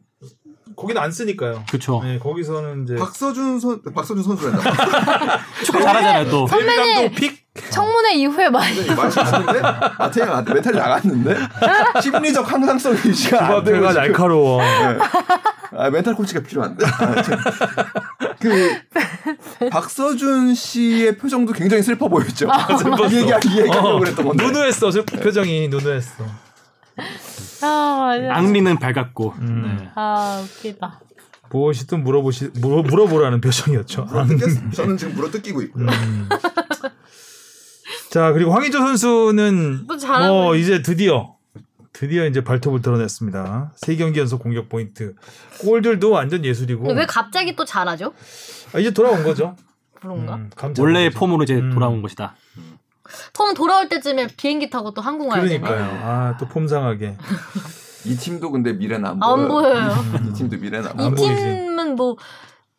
[0.76, 1.64] 거기는 안 쓰니까요.
[1.70, 2.00] 그쵸.
[2.04, 4.62] 네, 거기서는 이제 박서준 선 박서준 선수란다.
[5.64, 6.46] 축구 잘하잖아요 또.
[6.46, 11.36] 감독 픽 청문회 이후에 많이 마태가 나한테 메탈이 나갔는데
[12.02, 14.60] 심리적 항상성 유지가 안 조합회가 되고 날카로워.
[15.74, 16.84] 아, 멘탈 코치가 필요한데.
[16.86, 17.38] 아, 참.
[18.40, 18.80] 그
[19.70, 22.48] 박서준 씨의 표정도 굉장히 슬퍼 보였죠.
[22.78, 23.06] 슬펐어.
[23.08, 24.44] 이 얘기 이 얘기 하려고 그랬던 건데.
[24.44, 24.90] 누누했어.
[24.90, 26.24] 슬- 표정이 누누했어.
[27.66, 28.12] 아.
[28.30, 29.34] 앙리는 밝았고.
[29.40, 29.76] 음.
[29.80, 29.88] 네.
[29.94, 31.00] 아 웃기다.
[31.50, 34.06] 무엇이든 물어보시 물어, 물어보라는 표정이었죠.
[34.10, 35.86] 물어뜯겠- 저는 지금 물어 뜯기고 있고요.
[35.86, 36.28] 음.
[38.10, 41.36] 자 그리고 황의조 선수는 뭐뭐 있- 이제 드디어
[41.92, 43.72] 드디어 이제 발톱을 드러냈습니다.
[43.76, 45.14] 세 경기 연속 공격 포인트,
[45.60, 48.14] 골들도 완전 예술이고 왜 갑자기 또 잘하죠?
[48.74, 49.56] 아, 이제 돌아온 거죠.
[50.00, 50.36] 그런가?
[50.36, 51.18] 음, 원래의 거죠.
[51.20, 51.70] 폼으로 이제 음.
[51.74, 52.34] 돌아온 것이다.
[53.32, 55.60] 톰 돌아올 때쯤에 비행기 타고 또 한국 와야 되네.
[55.60, 56.00] 그러니까요.
[56.02, 57.16] 아 또 폼상하게
[58.04, 59.48] 이 팀도 근데 미래는 안 안 보여요.
[59.48, 59.90] 보여요.
[60.28, 61.26] 이 팀도 미래는 안이안 보여.
[61.28, 61.42] 보이지.
[61.44, 62.16] 팀은 뭐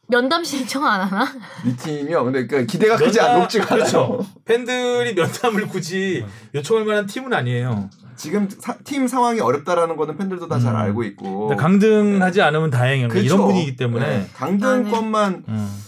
[0.08, 1.26] 면담 신청 안 하나?
[1.66, 2.26] 이 팀이요.
[2.26, 3.78] 근데 그 기대가 크지 않 높지가 않아요.
[3.78, 4.26] 그렇죠.
[4.46, 7.90] 팬들이 면담을 굳이 요청할 만한 팀은 아니에요.
[8.16, 10.78] 지금 사- 팀 상황이 어렵다라는 거는 팬들도 다잘 음.
[10.78, 11.56] 알고 있고.
[11.56, 13.24] 강등하지 않으면 다행인 거예요.
[13.24, 13.48] 이런 그렇죠.
[13.54, 14.06] 분위기 때문에.
[14.06, 15.80] 네, 강등권만 음.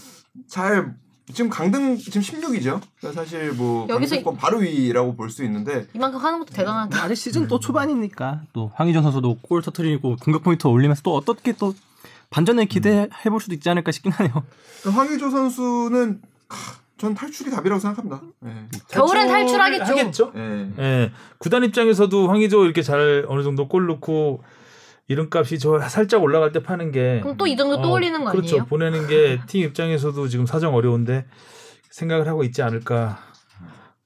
[0.48, 0.94] 잘
[1.32, 2.80] 지금 강등 지금 16이죠.
[3.00, 7.02] 그러니까 사실 뭐 여기서 강등권 바로 위라고 볼 수 있는데 이만큼 하는 것도 대단하다.
[7.02, 11.74] 아직 시즌 또 초반이니까 또 황희정 선수도 골 터트리고 공격 포인트 올리면서 또 어떻게 또
[12.30, 14.44] 반전을 기대해 볼 수도 있지 않을까 싶긴 하네요.
[14.84, 18.22] 황의조 선수는 하, 전 탈출이 답이라고 생각합니다.
[18.40, 18.68] 네.
[18.88, 19.84] 겨울엔 탈출하겠죠.
[19.84, 20.32] 하겠죠.
[20.34, 20.70] 네.
[20.78, 21.12] 예.
[21.38, 24.42] 구단 입장에서도 황의조 이렇게 잘 어느 정도 골 넣고
[25.08, 28.30] 이름값이 저 살짝 올라갈 때 파는 게 그럼 또 이 정도 또 어, 올리는 거
[28.32, 28.56] 그렇죠.
[28.56, 28.66] 아니에요?
[28.66, 31.26] 보내는 게 팀 입장에서도 지금 사정 어려운데
[31.90, 33.18] 생각을 하고 있지 않을까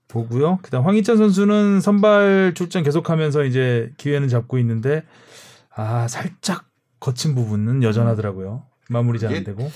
[0.09, 0.59] 보고요.
[0.63, 5.05] 그다음 황희찬 선수는 선발 출전 계속하면서 이제 기회는 잡고 있는데
[5.75, 6.65] 아 살짝
[6.99, 8.65] 거친 부분은 여전하더라고요.
[8.91, 9.71] 마무리 잘 안 되고.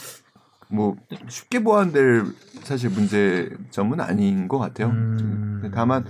[0.69, 0.97] 뭐
[1.29, 2.25] 쉽게 보완될
[2.65, 4.89] 사실 문제점은 아닌 것 같아요.
[4.89, 5.59] 음.
[5.63, 6.05] 근데 다만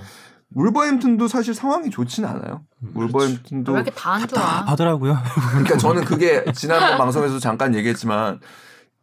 [0.54, 2.64] 울버햄튼도 사실 상황이 좋지는 않아요.
[2.94, 4.62] 울버햄튼도 왜 이렇게 다안 좋아?
[4.62, 5.18] 하더라고요.
[5.50, 8.40] 그러니까 저는 그게 지난번 방송에서 잠깐 얘기했지만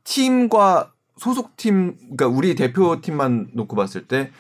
[0.04, 4.32] 팀과 소속팀 그러니까 우리 대표팀만 놓고 봤을 때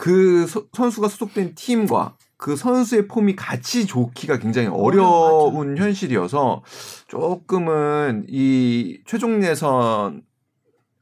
[0.00, 6.62] 그 선수가 소속된 팀과 그 선수의 폼이 같이 좋기가 굉장히 어려운 현실이어서
[7.06, 10.22] 조금은 이 최종 예선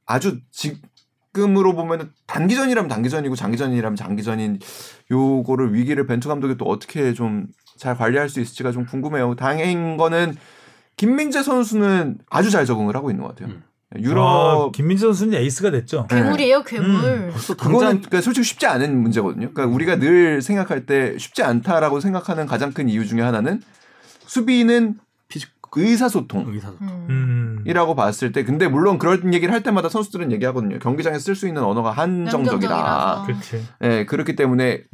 [0.04, 0.82] 아주 지
[1.38, 4.58] 금으로 보면은 단기전이라면 단기전이고 장기전이라면 장기전인
[5.10, 9.36] 요거를 위기를 벤투 감독이 또 어떻게 좀 잘 관리할 수 있을지가 좀 궁금해요.
[9.36, 10.36] 다행인 거는
[10.96, 13.54] 김민재 선수는 아주 잘 적응을 하고 있는 것 같아요.
[13.54, 13.62] 음.
[14.00, 16.06] 유럽 아, 김민재 선수는 에이스가 됐죠.
[16.10, 16.16] 네.
[16.16, 17.30] 괴물이에요, 괴물.
[17.30, 19.50] 벌써 그거는 그러니까 솔직히 쉽지 않은 문제거든요.
[19.54, 23.62] 그러니까 우리가 늘 생각할 때 쉽지 않다라고 생각하는 가장 큰 이유 중에 하나는
[24.26, 24.98] 수비는
[25.72, 26.46] 의사소통.
[26.48, 27.06] 의사 음.
[27.10, 27.64] 음.
[27.66, 30.78] 이라고 봤을 때 근데 물론 그런 얘기를 할 때마다 선수들은 얘기하거든요.
[30.78, 33.24] 경기장에 쓸 수 있는 언어가 한정적이다.
[33.26, 33.64] 그렇지.
[33.82, 34.84] 예, 그렇기 때문에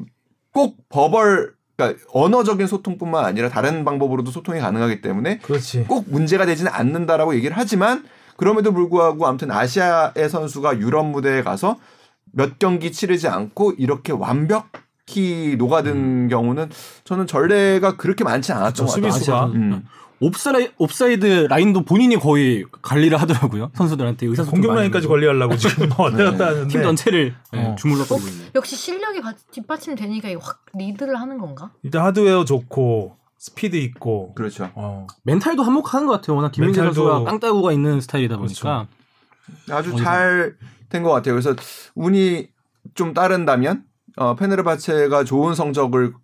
[0.52, 5.84] 꼭 버벌 그러니까 언어적인 소통뿐만 아니라 다른 방법으로도 소통이 가능하기 때문에 그렇지.
[5.84, 8.04] 꼭 문제가 되지는 않는다라고 얘기를 하지만
[8.36, 11.78] 그럼에도 불구하고 아무튼 아시아의 선수가 유럽 무대에 가서
[12.32, 16.70] 몇 경기 치르지 않고 이렇게 완벽히 녹아든 경우는
[17.04, 19.10] 저는 전례가 그렇게 많지 않았던 것 같아요.
[19.12, 19.46] 수비수가.
[19.48, 19.84] 음.
[20.20, 23.70] 옵사이, 옵사이드 라인도 본인이 거의 관리를 하더라고요.
[23.74, 25.06] 선수들한테 의사소통 공격 라인까지.
[25.08, 27.74] 관리하려고 지금 왔다 갔다 하는데 팀 전체를 네, 어.
[27.76, 28.44] 주물럭거리고 있네.
[28.54, 31.72] 역시 실력이 바- 뒷받침되니까 확 리드를 하는 건가?
[31.82, 34.70] 일단 하드웨어 좋고 스피드 있고 그렇죠.
[34.74, 35.06] 어.
[35.24, 36.36] 멘탈도 한몫하는 것 같아요.
[36.36, 38.86] 워낙 김민재 멘탈도- 선수가 깡따구가 있는 스타일이다 보니까
[39.70, 40.04] 아주 어디서?
[40.04, 41.34] 잘된 것 같아요.
[41.34, 41.54] 그래서
[41.94, 42.48] 운이
[42.94, 43.84] 좀 따른다면
[44.16, 46.14] 어, 페네르바체가 좋은 성적을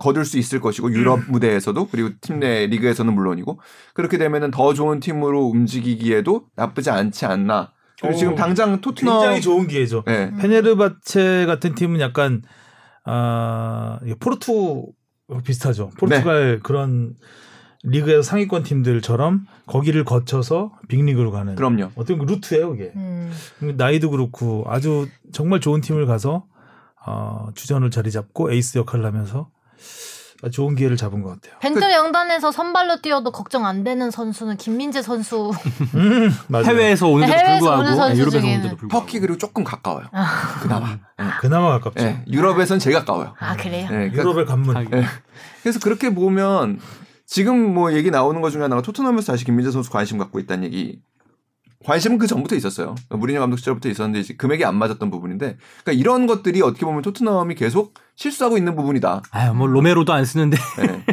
[0.00, 3.60] 거둘 수 있을 것이고 유럽 무대에서도 그리고 팀 내 리그에서는 물론이고
[3.94, 7.70] 그렇게 되면은 더 좋은 팀으로 움직이기에도 나쁘지 않지 않나.
[8.00, 10.02] 그리고 오, 지금 당장 토트넘 굉장히 좋은 기회죠.
[10.06, 10.32] 네.
[10.38, 12.42] 페네르바체 같은 팀은 약간
[13.04, 14.86] 아 포르투
[15.44, 15.90] 비슷하죠.
[15.98, 17.14] 포르투갈 그런
[17.82, 21.90] 리그에서 상위권 팀들처럼 거기를 거쳐서 빅리그로 가는 그럼요.
[21.94, 22.92] 어떤 그 루트예요, 이게.
[22.96, 23.32] 음.
[23.76, 26.44] 나이도 그렇고 아주 정말 좋은 팀을 가서
[27.06, 29.48] 어, 주전을 자리 잡고 에이스 역할을 하면서
[30.52, 31.58] 좋은 기회를 잡은 것 같아요.
[31.60, 35.50] 벤투 명단에서 선발로 뛰어도 걱정 안 되는 선수는 김민재 선수.
[35.94, 36.64] 음, 맞아요.
[36.64, 38.46] 해외에서 오는데도 해외에서 불구하고 오는 선수 네, 유럽에서.
[38.46, 40.06] 오는데도 불구하고 터키 그리고 조금 가까워요.
[40.62, 40.98] 그나마.
[41.42, 42.04] 그나마 가깝죠.
[42.06, 43.34] 예, 유럽에선 제일 가까워요.
[43.38, 43.84] 아 그래요?
[43.84, 44.76] 예, 그러니까 유럽의 관문.
[44.76, 44.88] 하기.
[45.62, 46.80] 그래서 그렇게 보면
[47.26, 51.00] 지금 뭐 얘기 나오는 것 중에 하나가 토트넘에서 다시 김민재 선수 관심 갖고 있다는 얘기.
[51.84, 52.94] 관심은 그 전부터 있었어요.
[53.08, 57.54] 무리뉴 감독 시절부터 있었는데 이제 금액이 안 맞았던 부분인데, 그러니까 이런 것들이 어떻게 보면 토트넘이
[57.54, 59.22] 계속 실수하고 있는 부분이다.
[59.30, 61.04] 아유 뭐 로메로도 안 쓰는데 예.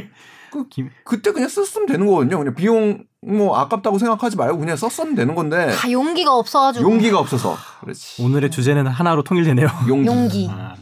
[0.51, 2.37] 그, 김- 그때 그냥 썼으면 되는 거거든요.
[2.37, 6.83] 그냥 비용 뭐 아깝다고 생각하지 말고 그냥 썼으면 되는 건데 다 용기가 없어가지고.
[6.89, 8.21] 용기가 없어서 그렇지.
[8.21, 9.67] 오늘의 주제는 하나로 통일되네요.
[9.87, 10.07] 용기.
[10.07, 10.47] 용기.
[10.51, 10.75] 아,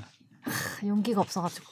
[0.84, 1.66] 용기가 없어가지고.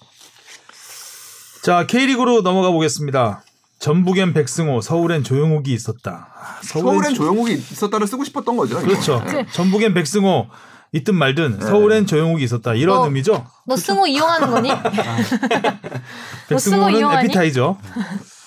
[1.63, 3.43] 자 K리그로 넘어가 보겠습니다.
[3.87, 6.29] 전북엔 백승호, 서울엔 조용욱이 있었다.
[6.33, 8.79] 아, 서울엔 조용욱이 있었다를 쓰고 싶었던 거죠.
[8.79, 9.21] 그렇죠.
[9.35, 9.45] 예.
[9.51, 10.47] 전북엔 백승호
[10.93, 12.75] 있든 말든 서울엔 조용욱이 있었다.
[12.75, 13.05] 이런 어.
[13.05, 13.45] 의미죠.
[13.65, 14.69] 너 승호 이용하는 거니?
[14.69, 14.77] 너
[16.57, 17.25] 승호 백승호는 이용하니?
[17.25, 17.77] 에피타이저.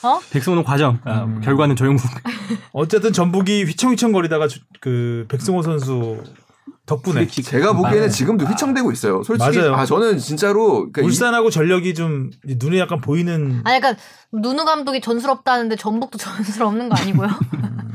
[0.05, 0.21] 어?
[0.31, 1.43] 백승호는 과정, 아, 음.
[1.43, 2.11] 결과는 조용숙.
[2.73, 6.23] 어쨌든 전북이 휘청휘청 거리다가 주- 그 백승호 선수
[6.87, 9.23] 덕분에 제가 보기에는 지금도 휘청대고 있어요.
[9.25, 9.75] 솔직히 맞아요.
[9.75, 14.01] 아 저는 진짜로 그러니까 이- 울산하고 전력이 좀 눈에 약간 보이는 아니 그러니까
[14.33, 17.29] 누누 감독이 전술없다는데 전북도 전술 없는 거 아니고요?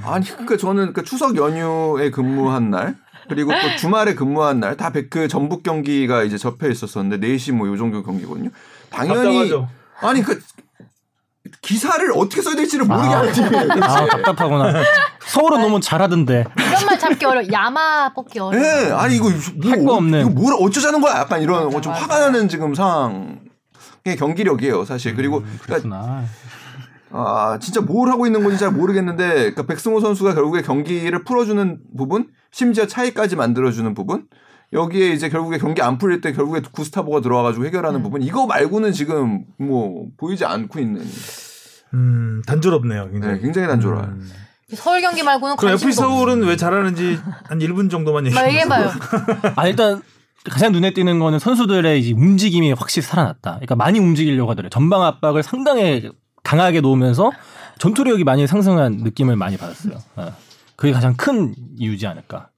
[0.03, 2.97] 아니 그러니까 저는 그 추석 연휴에 근무한 날
[3.29, 7.77] 그리고 또 주말에 근무한 날 다 그 전북 경기가 이제 접해 있었었는데 4시 뭐 요
[7.77, 8.49] 정도 경기거든요.
[8.89, 9.69] 당연히 답답하죠.
[10.01, 10.41] 아니 그
[11.61, 13.19] 기사를 어떻게 써야 될지를 모르게 아.
[13.19, 13.67] 하는 팀이에요.
[13.81, 14.83] 아 답답하구나.
[15.25, 16.45] 서울은 너무 잘하던데.
[16.55, 17.41] 이런 말 잡기 어려.
[17.51, 18.59] 야마 뽑기 어려.
[18.59, 20.21] 예, 아니 이거 뭐, 할거 없네.
[20.21, 21.19] 이거 뭘 어쩌자는 거야?
[21.19, 22.03] 약간 이런 거좀 맞아.
[22.03, 23.37] 화가 나는 지금 상황의
[24.17, 25.15] 경기력이에요, 사실.
[25.15, 26.23] 그리고 음, 그러니까.
[27.13, 32.27] 아, 진짜 뭘 하고 있는 건지 잘 모르겠는데, 그러니까 백승호 선수가 결국에 경기를 풀어주는 부분,
[32.51, 34.27] 심지어 차이까지 만들어주는 부분,
[34.73, 38.03] 여기에 이제 결국에 경기 안 풀릴 때 결국에 구스타보가 들어와가지고 해결하는 음.
[38.03, 41.05] 부분, 이거 말고는 지금 뭐 보이지 않고 있는.
[41.93, 43.11] 음, 단조롭네요.
[43.11, 43.33] 굉장히.
[43.35, 44.07] 네, 굉장히 단조로워요.
[44.07, 44.31] 음.
[44.73, 48.89] 서울 경기 말고는 그럼 FC 서울은 왜 잘하는지 한 1분 정도만 얘기해 얘기해봐요.
[49.57, 50.01] 아 일단
[50.49, 53.55] 가장 눈에 띄는 거는 선수들의 이제 움직임이 확실히 살아났다.
[53.55, 54.69] 그러니까 많이 움직이려고 하더래요.
[54.69, 56.09] 전방 압박을 상당히
[56.43, 57.31] 강하게 놓으면서
[57.79, 59.97] 전투력이 많이 상승한 느낌을 많이 받았어요.
[60.15, 60.33] 어.
[60.75, 62.50] 그게 가장 큰 이유지 않을까.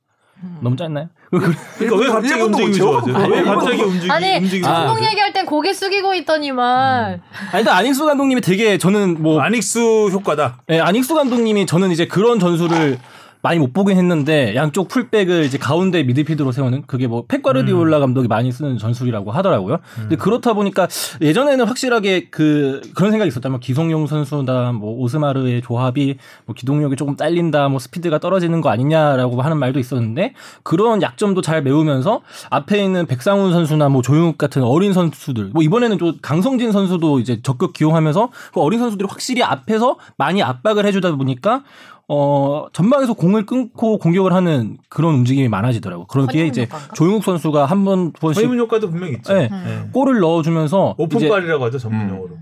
[0.62, 1.10] 너무 짧나요?
[1.32, 1.40] 그-
[1.80, 3.14] 그러니까 왜 갑자기 움직임이 못 좋아져?
[3.14, 3.28] 채워?
[3.28, 5.04] 왜 갑자기 움직이 아니 움직임이 아, 감독?
[5.06, 7.22] 얘기할 땐 고개 숙이고 있더니만.
[7.52, 10.62] 아, 일단 안익수 감독님이 되게 저는 뭐 아닉수 효과다.
[10.70, 13.00] 예, 안익수 감독님이 저는 이제 그런 전술을
[13.44, 18.54] 많이 못 보긴 했는데 양쪽 풀백을 이제 가운데 미드필드로 세우는 그게 뭐 펩과르디올라 감독이 많이
[18.54, 19.80] 쓰는 전술이라고 하더라고요.
[19.96, 20.88] 근데 그렇다 보니까
[21.22, 27.68] 예전에는 확실하게 그 그런 생각이 있었다면 기성용 선수나 뭐 오스마르의 조합이 뭐 기동력이 조금 딸린다,
[27.68, 30.34] 뭐 스피드가 떨어지는 거 아니냐라고 하는 말도 있었는데
[30.64, 35.98] 그런 약점도 잘 메우면서 앞에 있는 백상훈 선수나 뭐 조용욱 같은 어린 선수들 뭐 이번에는
[35.98, 41.64] 또 강성진 선수도 이제 적극 기용하면서 그 어린 선수들이 확실히 앞에서 많이 압박을 해주다 보니까
[42.10, 46.06] 어 전방에서 공을 끊고 공격을 하는 그런 움직임이 많아지더라고.
[46.08, 46.94] 그러기에 허니문 이제 효과인가?
[46.94, 49.34] 조용욱 선수가 한번 번씩 허이문 효과도 분명히 있죠.
[49.34, 49.48] 네.
[49.50, 49.90] 네.
[49.94, 52.38] 골을 넣어주면서 오픈발이라고 하죠 전문용어로.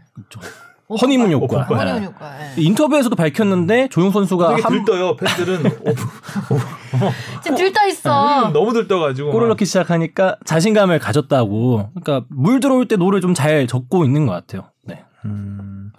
[1.01, 1.45] 허니문 효과.
[1.63, 1.87] 오픈발.
[1.87, 2.41] 허니문 효과.
[2.41, 2.53] 예.
[2.61, 5.95] 인터뷰에서도 밝혔는데 조영욱 선수가 되게 한 들떠요 팬들은 오픈,
[7.43, 8.47] 지금 들떠 있어.
[8.47, 9.53] 음, 너무 들떠가지고 골을 막.
[9.53, 11.91] 넣기 시작하니까 자신감을 가졌다고.
[11.93, 14.63] 그러니까 물 들어올 때 노를 좀 잘 젓고 있는 것 같아요.
[14.83, 15.03] 네.
[15.23, 15.91] 음.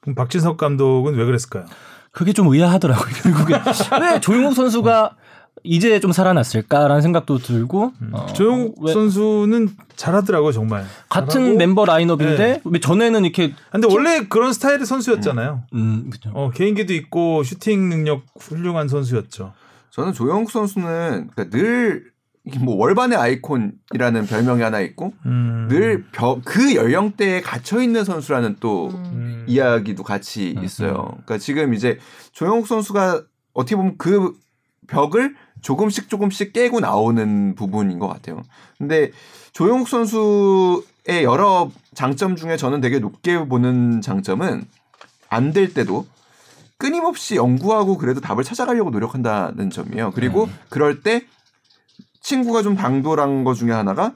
[0.00, 1.66] 그럼 박진섭 감독은 왜 그랬을까요?
[2.12, 3.12] 그게 좀 의아하더라고요.
[3.22, 3.54] 결국에
[4.00, 5.16] 왜 조영욱 선수가
[5.62, 10.84] 이제 좀 살아났을까라는 생각도 들고 어, 조영욱 왜 선수는 잘하더라고요 정말.
[11.08, 11.56] 같은 잘하고.
[11.58, 12.60] 멤버 라인업인데 네.
[12.64, 15.64] 왜 전에는 이렇게 근데 원래 그런 스타일의 선수였잖아요.
[15.74, 16.30] 음 그죠.
[16.32, 19.52] 어, 개인기도 있고 슈팅 능력 훌륭한 선수였죠.
[19.90, 22.04] 저는 조영욱 선수는 그러니까 늘
[22.58, 25.68] 뭐 월반의 아이콘이라는 별명이 하나 있고 음.
[25.70, 28.94] 늘그 연령대에 갇혀 있는 선수라는 또 음.
[29.12, 29.44] 음.
[29.46, 30.94] 이야기도 같이 음, 있어요.
[31.24, 31.98] 그러니까 지금 이제
[32.32, 33.22] 조영욱 선수가
[33.52, 34.32] 어떻게 보면 그
[34.86, 38.42] 벽을 조금씩 조금씩 깨고 나오는 부분인 것 같아요.
[38.78, 39.12] 근데
[39.52, 44.64] 조영욱 선수의 여러 장점 중에 저는 되게 높게 보는 장점은
[45.28, 46.06] 안 될 때도
[46.76, 50.12] 끊임없이 연구하고 그래도 답을 찾아가려고 노력한다는 점이에요.
[50.14, 51.24] 그리고 그럴 때
[52.20, 54.14] 친구가 좀 당돌한 거 중에 하나가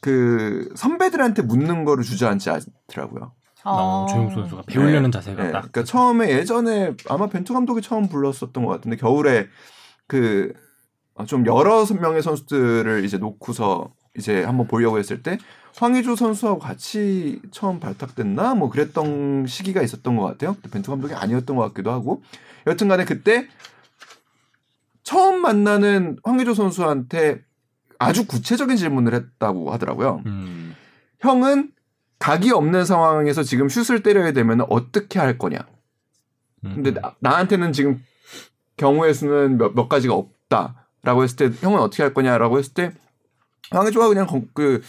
[0.00, 3.32] 그 선배들한테 묻는 거를 주저앉지 않더라고요.
[3.64, 5.58] 어, 조용욱 선수가 배우려는 자세가 네, 딱.
[5.60, 9.48] 그러니까 처음에 예전에 아마 벤투 감독이 처음 불렀었던 것 같은데 겨울에
[10.06, 10.52] 그
[11.26, 15.38] 좀 여러 명의 선수들을 이제 놓고서 이제 한번 보려고 했을 때
[15.76, 20.56] 황의조 선수하고 같이 처음 발탁됐나 뭐 그랬던 시기가 있었던 것 같아요.
[20.70, 22.22] 벤투 감독이 아니었던 것 같기도 하고
[22.66, 23.46] 여튼간에 그때
[25.08, 27.40] 처음 만나는 황의조 선수한테
[27.98, 30.22] 아주 구체적인 질문을 했다고 하더라고요.
[30.26, 30.74] 음.
[31.20, 31.72] 형은
[32.18, 35.56] 각이 없는 상황에서 지금 슛을 때려야 되면 어떻게 할 거냐?
[36.66, 36.72] 음.
[36.74, 38.04] 근데 나, 나한테는 지금
[38.76, 42.92] 경우의 수는 몇, 몇 가지가 없다라고 했을 때 형은 어떻게 할 거냐라고 했을 때
[43.70, 44.82] 황의조가 그냥 건- 그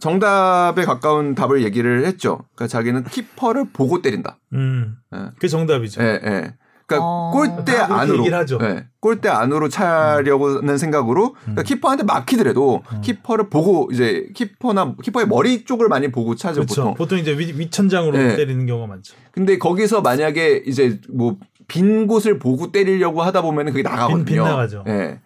[0.00, 2.38] 정답에 가까운 답을 얘기를 했죠.
[2.56, 4.38] 그러니까 자기는 키퍼를 보고 때린다.
[4.54, 4.96] 음.
[5.14, 5.18] 예.
[5.34, 6.02] 그게 정답이죠.
[6.02, 6.54] 예, 예.
[6.90, 7.30] 그러니까 어.
[7.32, 8.26] 골대 안으로.
[8.62, 11.64] 예, 골대 안으로 차려고는 생각으로 그러니까 음.
[11.64, 13.00] 키퍼한테 막히더라도 음.
[13.00, 16.74] 키퍼를 보고 이제 키퍼나 키퍼의 머리 쪽을 많이 보고 차죠 그렇죠.
[16.82, 16.94] 보통.
[16.94, 17.18] 보통.
[17.18, 18.36] 이제 위, 위천장으로 네.
[18.36, 19.14] 때리는 경우가 많죠.
[19.32, 21.36] 근데 거기서 만약에 이제 뭐
[21.68, 24.24] 빈 곳을 보고 때리려고 하다 보면은 그게 나가거든요.
[24.24, 24.82] 빈 나가죠.
[24.88, 25.20] 예.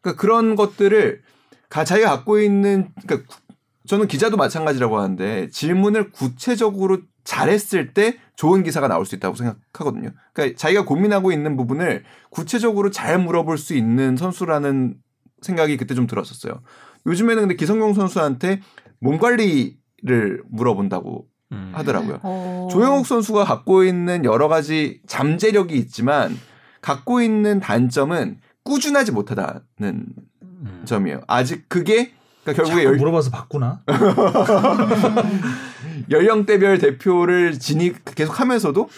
[0.00, 1.22] 그러니까 그런 것들을
[1.68, 3.40] 가 자기가 갖고 있는 그러니까 구-
[3.88, 6.98] 저는 기자도 마찬가지라고 하는데 질문을 구체적으로
[7.28, 10.12] 잘했을 때 좋은 기사가 나올 수 있다고 생각하거든요.
[10.32, 14.94] 그러니까 자기가 고민하고 있는 부분을 구체적으로 잘 물어볼 수 있는 선수라는
[15.42, 16.62] 생각이 그때 좀 들었었어요.
[17.04, 18.62] 요즘에는 근데 기성용 선수한테
[18.98, 21.72] 몸 관리를 물어본다고 음.
[21.74, 22.20] 하더라고요.
[22.22, 22.68] 어.
[22.70, 26.34] 조영욱 선수가 갖고 있는 여러 가지 잠재력이 있지만
[26.80, 30.82] 갖고 있는 단점은 꾸준하지 못하다는 음.
[30.86, 31.20] 점이에요.
[31.26, 32.12] 아직 그게
[32.44, 33.82] 그러니까 결국에 자꾸 열, 물어봐서 바꾸나?
[36.10, 38.88] 연령대별 대표를 진입 계속하면서도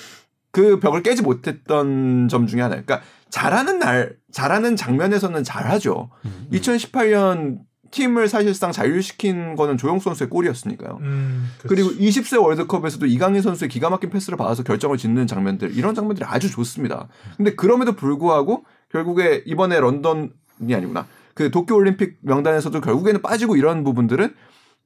[0.53, 2.71] 그 벽을 깨지 못했던 점 중에 하나.
[2.71, 6.11] 그러니까 잘하는 날, 잘하는 장면에서는 잘하죠.
[6.25, 6.49] 음.
[6.53, 7.59] 2018년
[7.91, 10.99] 팀을 사실상 자유시킨 거는 조영 선수의 골이었으니까요.
[11.01, 16.25] 음, 그리고 20세 월드컵에서도 이강인 선수의 기가 막힌 패스를 받아서 결정을 짓는 장면들 이런 장면들이
[16.25, 17.09] 아주 좋습니다.
[17.37, 20.31] 근데 그럼에도 불구하고 결국에 이번에 런던이
[20.73, 24.35] 아니구나 그 도쿄 올림픽 명단에서도 결국에는 빠지고 이런 부분들은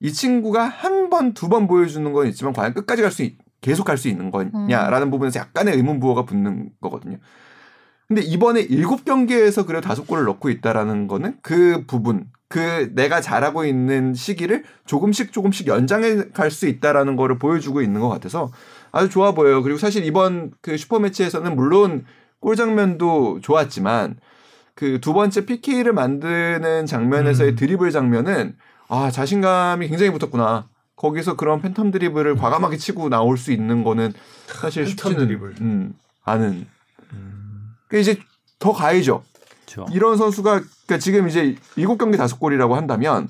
[0.00, 3.28] 이 친구가 한 번 두 번 보여주는 건 있지만 과연 끝까지 갈 수
[3.60, 7.18] 계속 갈 수 있는 거냐라는 부분에서 약간의 의문 부호가 붙는 거거든요.
[8.08, 13.64] 근데 이번에 일곱 경기에서 그래도 다섯 골을 넣고 있다라는 거는 그 부분, 그 내가 잘하고
[13.64, 18.50] 있는 시기를 조금씩 조금씩 연장해 갈 수 있다라는 거를 보여주고 있는 것 같아서
[18.92, 19.62] 아주 좋아 보여요.
[19.62, 22.04] 그리고 사실 이번 그 슈퍼매치에서는 물론
[22.40, 24.16] 골 장면도 좋았지만
[24.74, 27.56] 그 두 번째 PK를 만드는 장면에서의 음.
[27.56, 28.56] 드리블 장면은
[28.88, 30.68] 아 자신감이 굉장히 붙었구나.
[30.96, 34.12] 거기서 그런 팬텀 드리블을 과감하게 치고 나올 수 있는 거는
[34.46, 35.54] 사실 쉽지는 드리블.
[35.60, 36.66] 음, 않은.
[37.12, 37.74] 음.
[37.88, 38.18] 그 이제
[38.58, 39.22] 더 가야죠.
[39.66, 39.86] 그렇죠.
[39.92, 40.50] 이런 선수가
[40.86, 43.28] 그러니까 지금 이제 일곱 경기 다섯 골이라고 한다면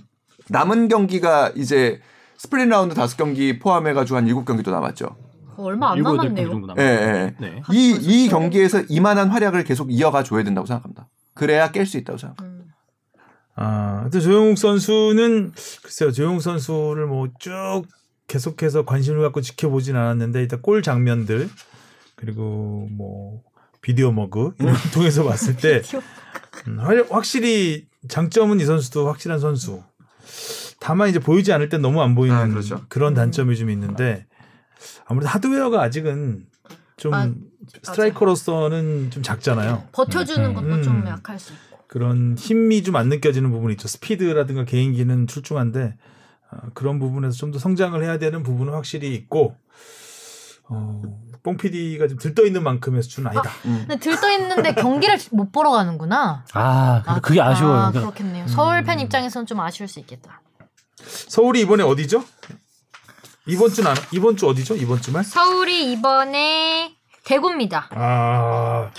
[0.49, 2.01] 남은 경기가 이제
[2.37, 5.17] 스플릿 라운드 다섯 경기 포함해가지고 한 일곱 경기 또 남았죠.
[5.57, 6.63] 얼마 안 남았네요.
[6.79, 6.83] 예.
[6.83, 7.35] 예.
[7.39, 7.63] 네.
[7.73, 11.09] 이, 이 경기에서 이만한 활약을 계속 이어가 줘야 된다고 생각합니다.
[11.33, 12.45] 그래야 깰 수 있다고 생각합니다.
[12.45, 12.54] 음.
[13.57, 15.53] 아, 하여튼 조영욱 선수는
[15.83, 17.83] 글쎄요, 조영욱 선수를 뭐 쭉
[18.27, 21.49] 계속해서 관심을 갖고 지켜보진 않았는데 일단 골 장면들
[22.17, 23.43] 그리고 뭐
[23.83, 25.83] 비디오 머그 이런 걸 통해서 봤을 때
[26.69, 29.83] 음, 확- 확실히 장점은 이 선수도 확실한 선수.
[30.81, 32.85] 다만 이제 보이지 않을 땐 너무 안 보이는 아, 그렇죠.
[32.95, 34.27] 런 단점이 좀 있는데
[35.07, 36.47] 아무래도 하드웨어가 아직은
[36.97, 37.31] 좀 아,
[37.83, 39.85] 스트라이커로서는 좀 작잖아요.
[39.93, 40.83] 버텨주는 것도 음.
[40.83, 41.74] 좀 약할 수 있고.
[41.95, 43.87] 그런 힘이 좀 안 느껴지는 부분이 있죠.
[43.87, 45.97] 스피드라든가 개인기는 출중한데
[46.51, 49.55] 어, 그런 부분에서 좀 더 성장을 해야 되는 부분은 확실히 있고
[50.69, 51.03] 어,
[51.45, 53.49] 뽕 PD가 좀 들떠 있는 만큼의 수준은 아니다.
[53.63, 56.45] 근데 들떠 있는데 경기를 못 보러 가는구나.
[56.53, 57.75] 아, 근데 그게 아 쉬워요.
[57.75, 58.49] 아, 그러니까 그렇겠네요.
[58.49, 58.85] 서울 음.
[58.85, 60.43] 팬 입장에서는 좀 아쉬울 수 있겠다.
[60.97, 62.25] 서울이 이번에 어디죠?
[63.47, 64.75] 이번 주는 안- 이번 주 어디죠?
[64.77, 65.23] 이번 주말?
[65.23, 66.94] 서울이 이번에
[67.25, 67.89] 대구입니다.
[67.91, 68.91] 아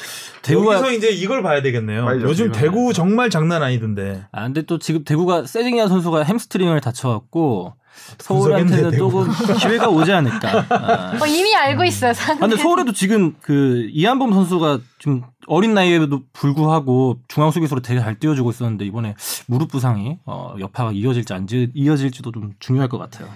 [0.42, 2.06] 대구가 여기서 이제 이걸 봐야 되겠네요.
[2.06, 2.52] 봐야죠, 요즘.
[2.52, 4.26] 대구 정말 장난 아니던데.
[4.32, 7.74] 아 근데 또 지금 대구가 세징야 선수가 햄스트링을 다쳐갖고
[8.20, 8.98] 서울한테는.
[8.98, 9.28] 조금
[9.60, 10.66] 기회가 오지 않을까.
[10.70, 11.18] 아.
[11.22, 12.12] 어, 이미 알고 있어요.
[12.12, 18.20] 아, 근데 서울에도 지금 그 이한범 선수가 좀 어린 나이에도 불구하고 중앙 수비수로 되게 잘
[18.20, 19.16] 뛰어주고 있었는데 이번에
[19.48, 23.30] 무릎 부상이 어, 여파가 이어질지 안 지- 이어질지도 좀 중요할 것 같아요.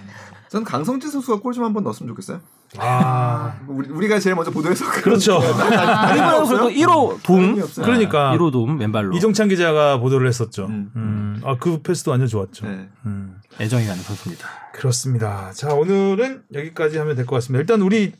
[0.50, 2.40] 저는 강성진 선수가 골 좀 한번 넣었으면 좋겠어요.
[2.78, 5.36] 아 우리, 우리 가 제일 먼저 보도해서 그렇죠.
[5.42, 6.68] 없어요?
[6.68, 7.56] 그리고 1호 돔.
[7.82, 8.32] 그러니까.
[8.36, 9.16] 1호 돔 왼발로.
[9.16, 10.66] 이종찬 기자가 보도를 했었죠.
[10.66, 10.90] 음.
[10.94, 11.42] 음.
[11.44, 12.66] 아그 패스도 완전 좋았죠.
[12.68, 12.88] 네.
[13.06, 13.40] 음.
[13.60, 14.48] 애정이 가는 선수입니다.
[14.72, 15.50] 그렇습니다.
[15.52, 17.60] 자 오늘은 여기까지 하면 될 것 같습니다.
[17.60, 18.12] 일단 우리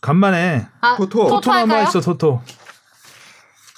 [0.00, 1.28] 간만에 아, 토토.
[1.28, 1.82] 토토 할까요?
[1.86, 2.40] 했어 토토.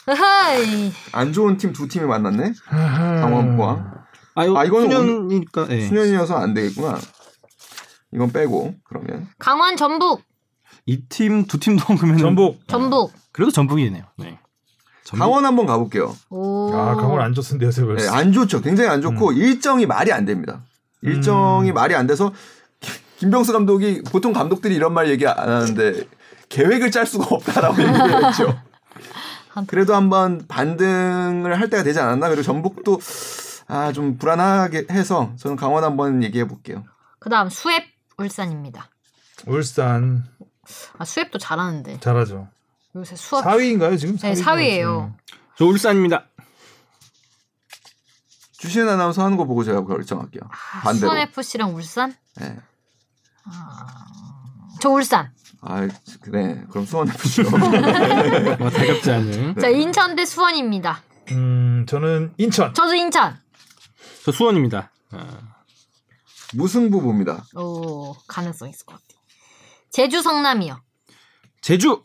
[0.09, 0.93] 으하이.
[1.13, 2.53] 안 좋은 팀 두 팀이 만났네.
[2.69, 3.93] 강원 포항.
[4.35, 5.67] 아, 이거 아, 이거는 수년이니까.
[5.71, 5.87] 예.
[5.87, 6.99] 수년이어서 안 되겠구나.
[8.13, 10.23] 이건 빼고 그러면 강원 전북.
[10.87, 12.61] 이 팀 두 팀도 그러면 전북.
[12.67, 13.13] 전북.
[13.33, 14.05] 그래도 전북이네요.
[14.19, 14.39] 네.
[15.05, 15.25] 전북.
[15.25, 16.15] 강원 한번 가볼게요.
[16.31, 16.73] 오.
[16.75, 18.09] 아 강원 안 좋던데 요새 네.
[18.09, 18.61] 안 좋죠.
[18.61, 20.63] 굉장히 안 좋고 일정이 말이 안 됩니다.
[21.03, 21.75] 일정이 음.
[21.75, 22.33] 말이 안 돼서
[23.19, 26.05] 김병수 감독이 보통 감독들이 이런 말 얘기 안 하는데
[26.49, 28.59] 계획을 짤 수가 없다라고 얘기를 했죠.
[29.67, 32.29] 그래도 한번 반등을 할 때가 되지 않았나?
[32.29, 32.99] 그리고 전북도
[33.69, 36.83] 아 좀 불안하게 해서 저는 강원 한번 얘기해 볼게요.
[37.21, 37.83] 그다음 수협
[38.23, 38.89] 울산입니다.
[39.47, 40.25] 울산
[40.99, 42.49] 아 수협도 잘하는데 잘하죠.
[42.95, 44.17] 요새 수업 4위인가요 지금?
[44.19, 44.45] 네, 4위인가요?
[44.45, 45.15] 4위예요.
[45.57, 46.27] 저 울산입니다.
[48.59, 50.43] 주신 아나운서 하는 거 보고 제가 결정할게요.
[50.83, 51.09] 반대로.
[51.09, 52.15] 수원 FC랑 울산?
[52.37, 52.57] 네.
[54.81, 55.33] 저 울산.
[55.63, 55.89] 아
[56.21, 57.43] 그래 그럼 수원 FC.
[58.59, 59.57] 뭐 대ገብ지 않은.
[59.61, 61.03] 자 인천 대 수원입니다.
[61.33, 62.73] 음 저는 인천.
[62.75, 63.37] 저도 인천.
[64.25, 64.91] 저 수원입니다.
[65.11, 65.52] 아,
[66.55, 67.45] 무승부 봅니다.
[67.55, 69.05] 오 가능성 있을 것 같아.
[69.91, 70.81] 제주 성남이요.
[71.61, 72.05] 제주.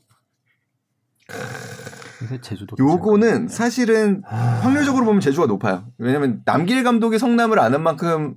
[2.41, 2.75] 제주도.
[2.79, 5.85] 요거는 사실은 확률적으로 보면 제주가 높아요.
[5.97, 8.35] 왜냐면 남길 감독이 성남을 아는 만큼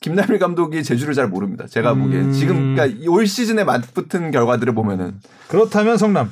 [0.00, 1.66] 김남일 감독이 제주를 잘 모릅니다.
[1.66, 2.02] 제가 음.
[2.02, 6.30] 보기엔 지금 그러니까 이올 시즌에 맞붙은 결과들을 보면은 그렇다면 성남.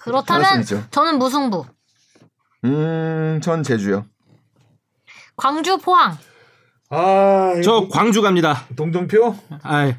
[0.00, 0.64] 그렇다면.
[0.90, 1.66] 저는 무승부.
[2.64, 4.06] 음, 전 제주요.
[5.36, 6.18] 광주 포항.
[6.90, 8.64] 아, 저 광주 갑니다.
[8.74, 9.36] 동정표?
[9.62, 9.92] 아,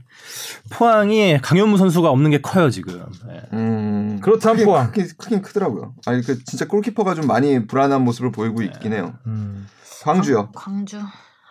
[0.72, 3.06] 포항이 강현무 선수가 없는 게 커요 지금.
[3.30, 3.42] 예.
[3.54, 4.88] 음, 그렇다면 크긴, 포항.
[4.88, 5.94] 크긴, 크긴 크더라고요.
[6.08, 9.14] 아니 그 진짜 골키퍼가 좀 많이 불안한 모습을 보이고 있긴 해요.
[9.28, 9.68] 음.
[10.04, 10.50] 광주요.
[10.56, 10.98] 광 주.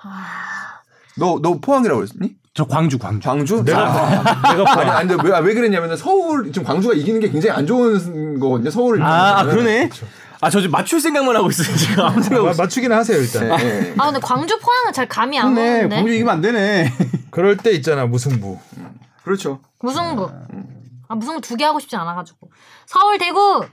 [0.02, 0.80] 아,
[1.16, 2.36] 너너 포항이라고 그랬니?
[2.54, 3.28] 저 광주 광주.
[3.28, 3.62] 광주?
[3.62, 4.90] 내가 아, 내가 아니, 포항.
[4.90, 9.00] 아니, 근데 왜, 왜 그랬냐면은 서울, 지금 광주가 이기는 게 굉장히 안 좋은 거거든요, 서울.
[9.02, 9.90] 아, 아 그러네.
[10.40, 12.62] 아 저 지금 맞출 생각만 하고 있어요 지금 아무 생각 마- 없어.
[12.62, 13.48] 맞추기는 하세요 일단.
[13.48, 13.94] 네, 네.
[13.98, 15.48] 아 근데 광주 포항은 잘 감이 안.
[15.48, 15.96] 오는데.
[15.96, 16.92] 광주 이기면 안 되네.
[17.30, 18.58] 그럴 때 있잖아 무승부.
[19.24, 19.60] 그렇죠.
[19.80, 20.30] 무승부.
[21.08, 22.50] 아 무승부 두 개 하고 싶지 않아가지고.
[22.86, 23.64] 서울 대구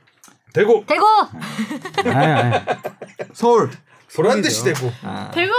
[0.53, 2.65] 대구 대구 아, 아,
[3.33, 3.69] 서울.
[4.15, 4.91] 보란 듯이 대구.
[5.33, 5.51] 대구.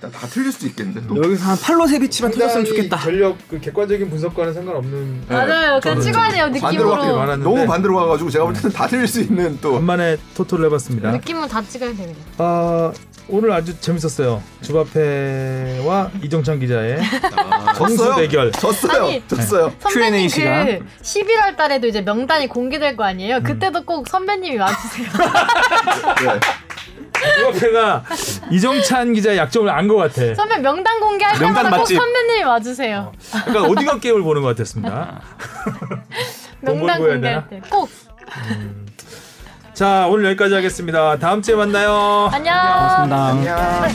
[0.00, 1.22] 다, 다 틀릴 수도 있겠는데, 또.
[1.22, 2.98] 여기서 한 팔로 세비치만 터졌으면 상당히 좋겠다.
[3.04, 5.78] 전력 그 객관적인 분석과는 상관없는 맞아요.
[5.80, 7.16] 그냥 찍어야 돼요 반대로 밖에 느낌으로.
[7.18, 9.74] 많았는데 너무 반대로 가가지고 제가 볼 때는 다 틀릴 수 있는 또.
[9.74, 11.10] 간만에 토토를 해봤습니다.
[11.12, 12.20] 느낌으로 다 찍어야 됩니다.
[12.38, 12.92] 아
[13.28, 14.42] 오늘 아주 재밌었어요.
[14.62, 16.98] 주바페와 이정찬 기자의
[17.76, 18.16] 정수 졌어요.
[18.16, 18.50] 대결.
[18.52, 19.04] 졌어요.
[19.04, 19.22] 아니.
[19.28, 19.72] 졌어요.
[19.80, 20.66] 선배님 Q&A 시간.
[20.66, 23.40] 그 11월 달에도 이제 명단이 공개될 거 아니에요?
[23.42, 25.08] 그때도 꼭 선배님이 와주세요.
[26.24, 26.40] 네.
[27.36, 28.04] 주바페가
[28.50, 30.34] 이정찬 기자의 약점을 안 것 같아.
[30.34, 31.96] 선배 명단 공개할 명단 때마다 꼭 맛집.
[31.96, 33.12] 선배님이 와주세요.
[33.34, 35.20] 약간 오디오 게임을 보는 것 같았습니다.
[36.64, 37.90] 돈 명단 공개할 때 꼭.
[39.74, 41.18] 자 오늘 여기까지 하겠습니다.
[41.18, 42.30] 다음 주에 만나요.
[42.32, 42.54] 안녕.
[42.54, 43.26] 고맙습니다.
[43.26, 43.90] 안녕.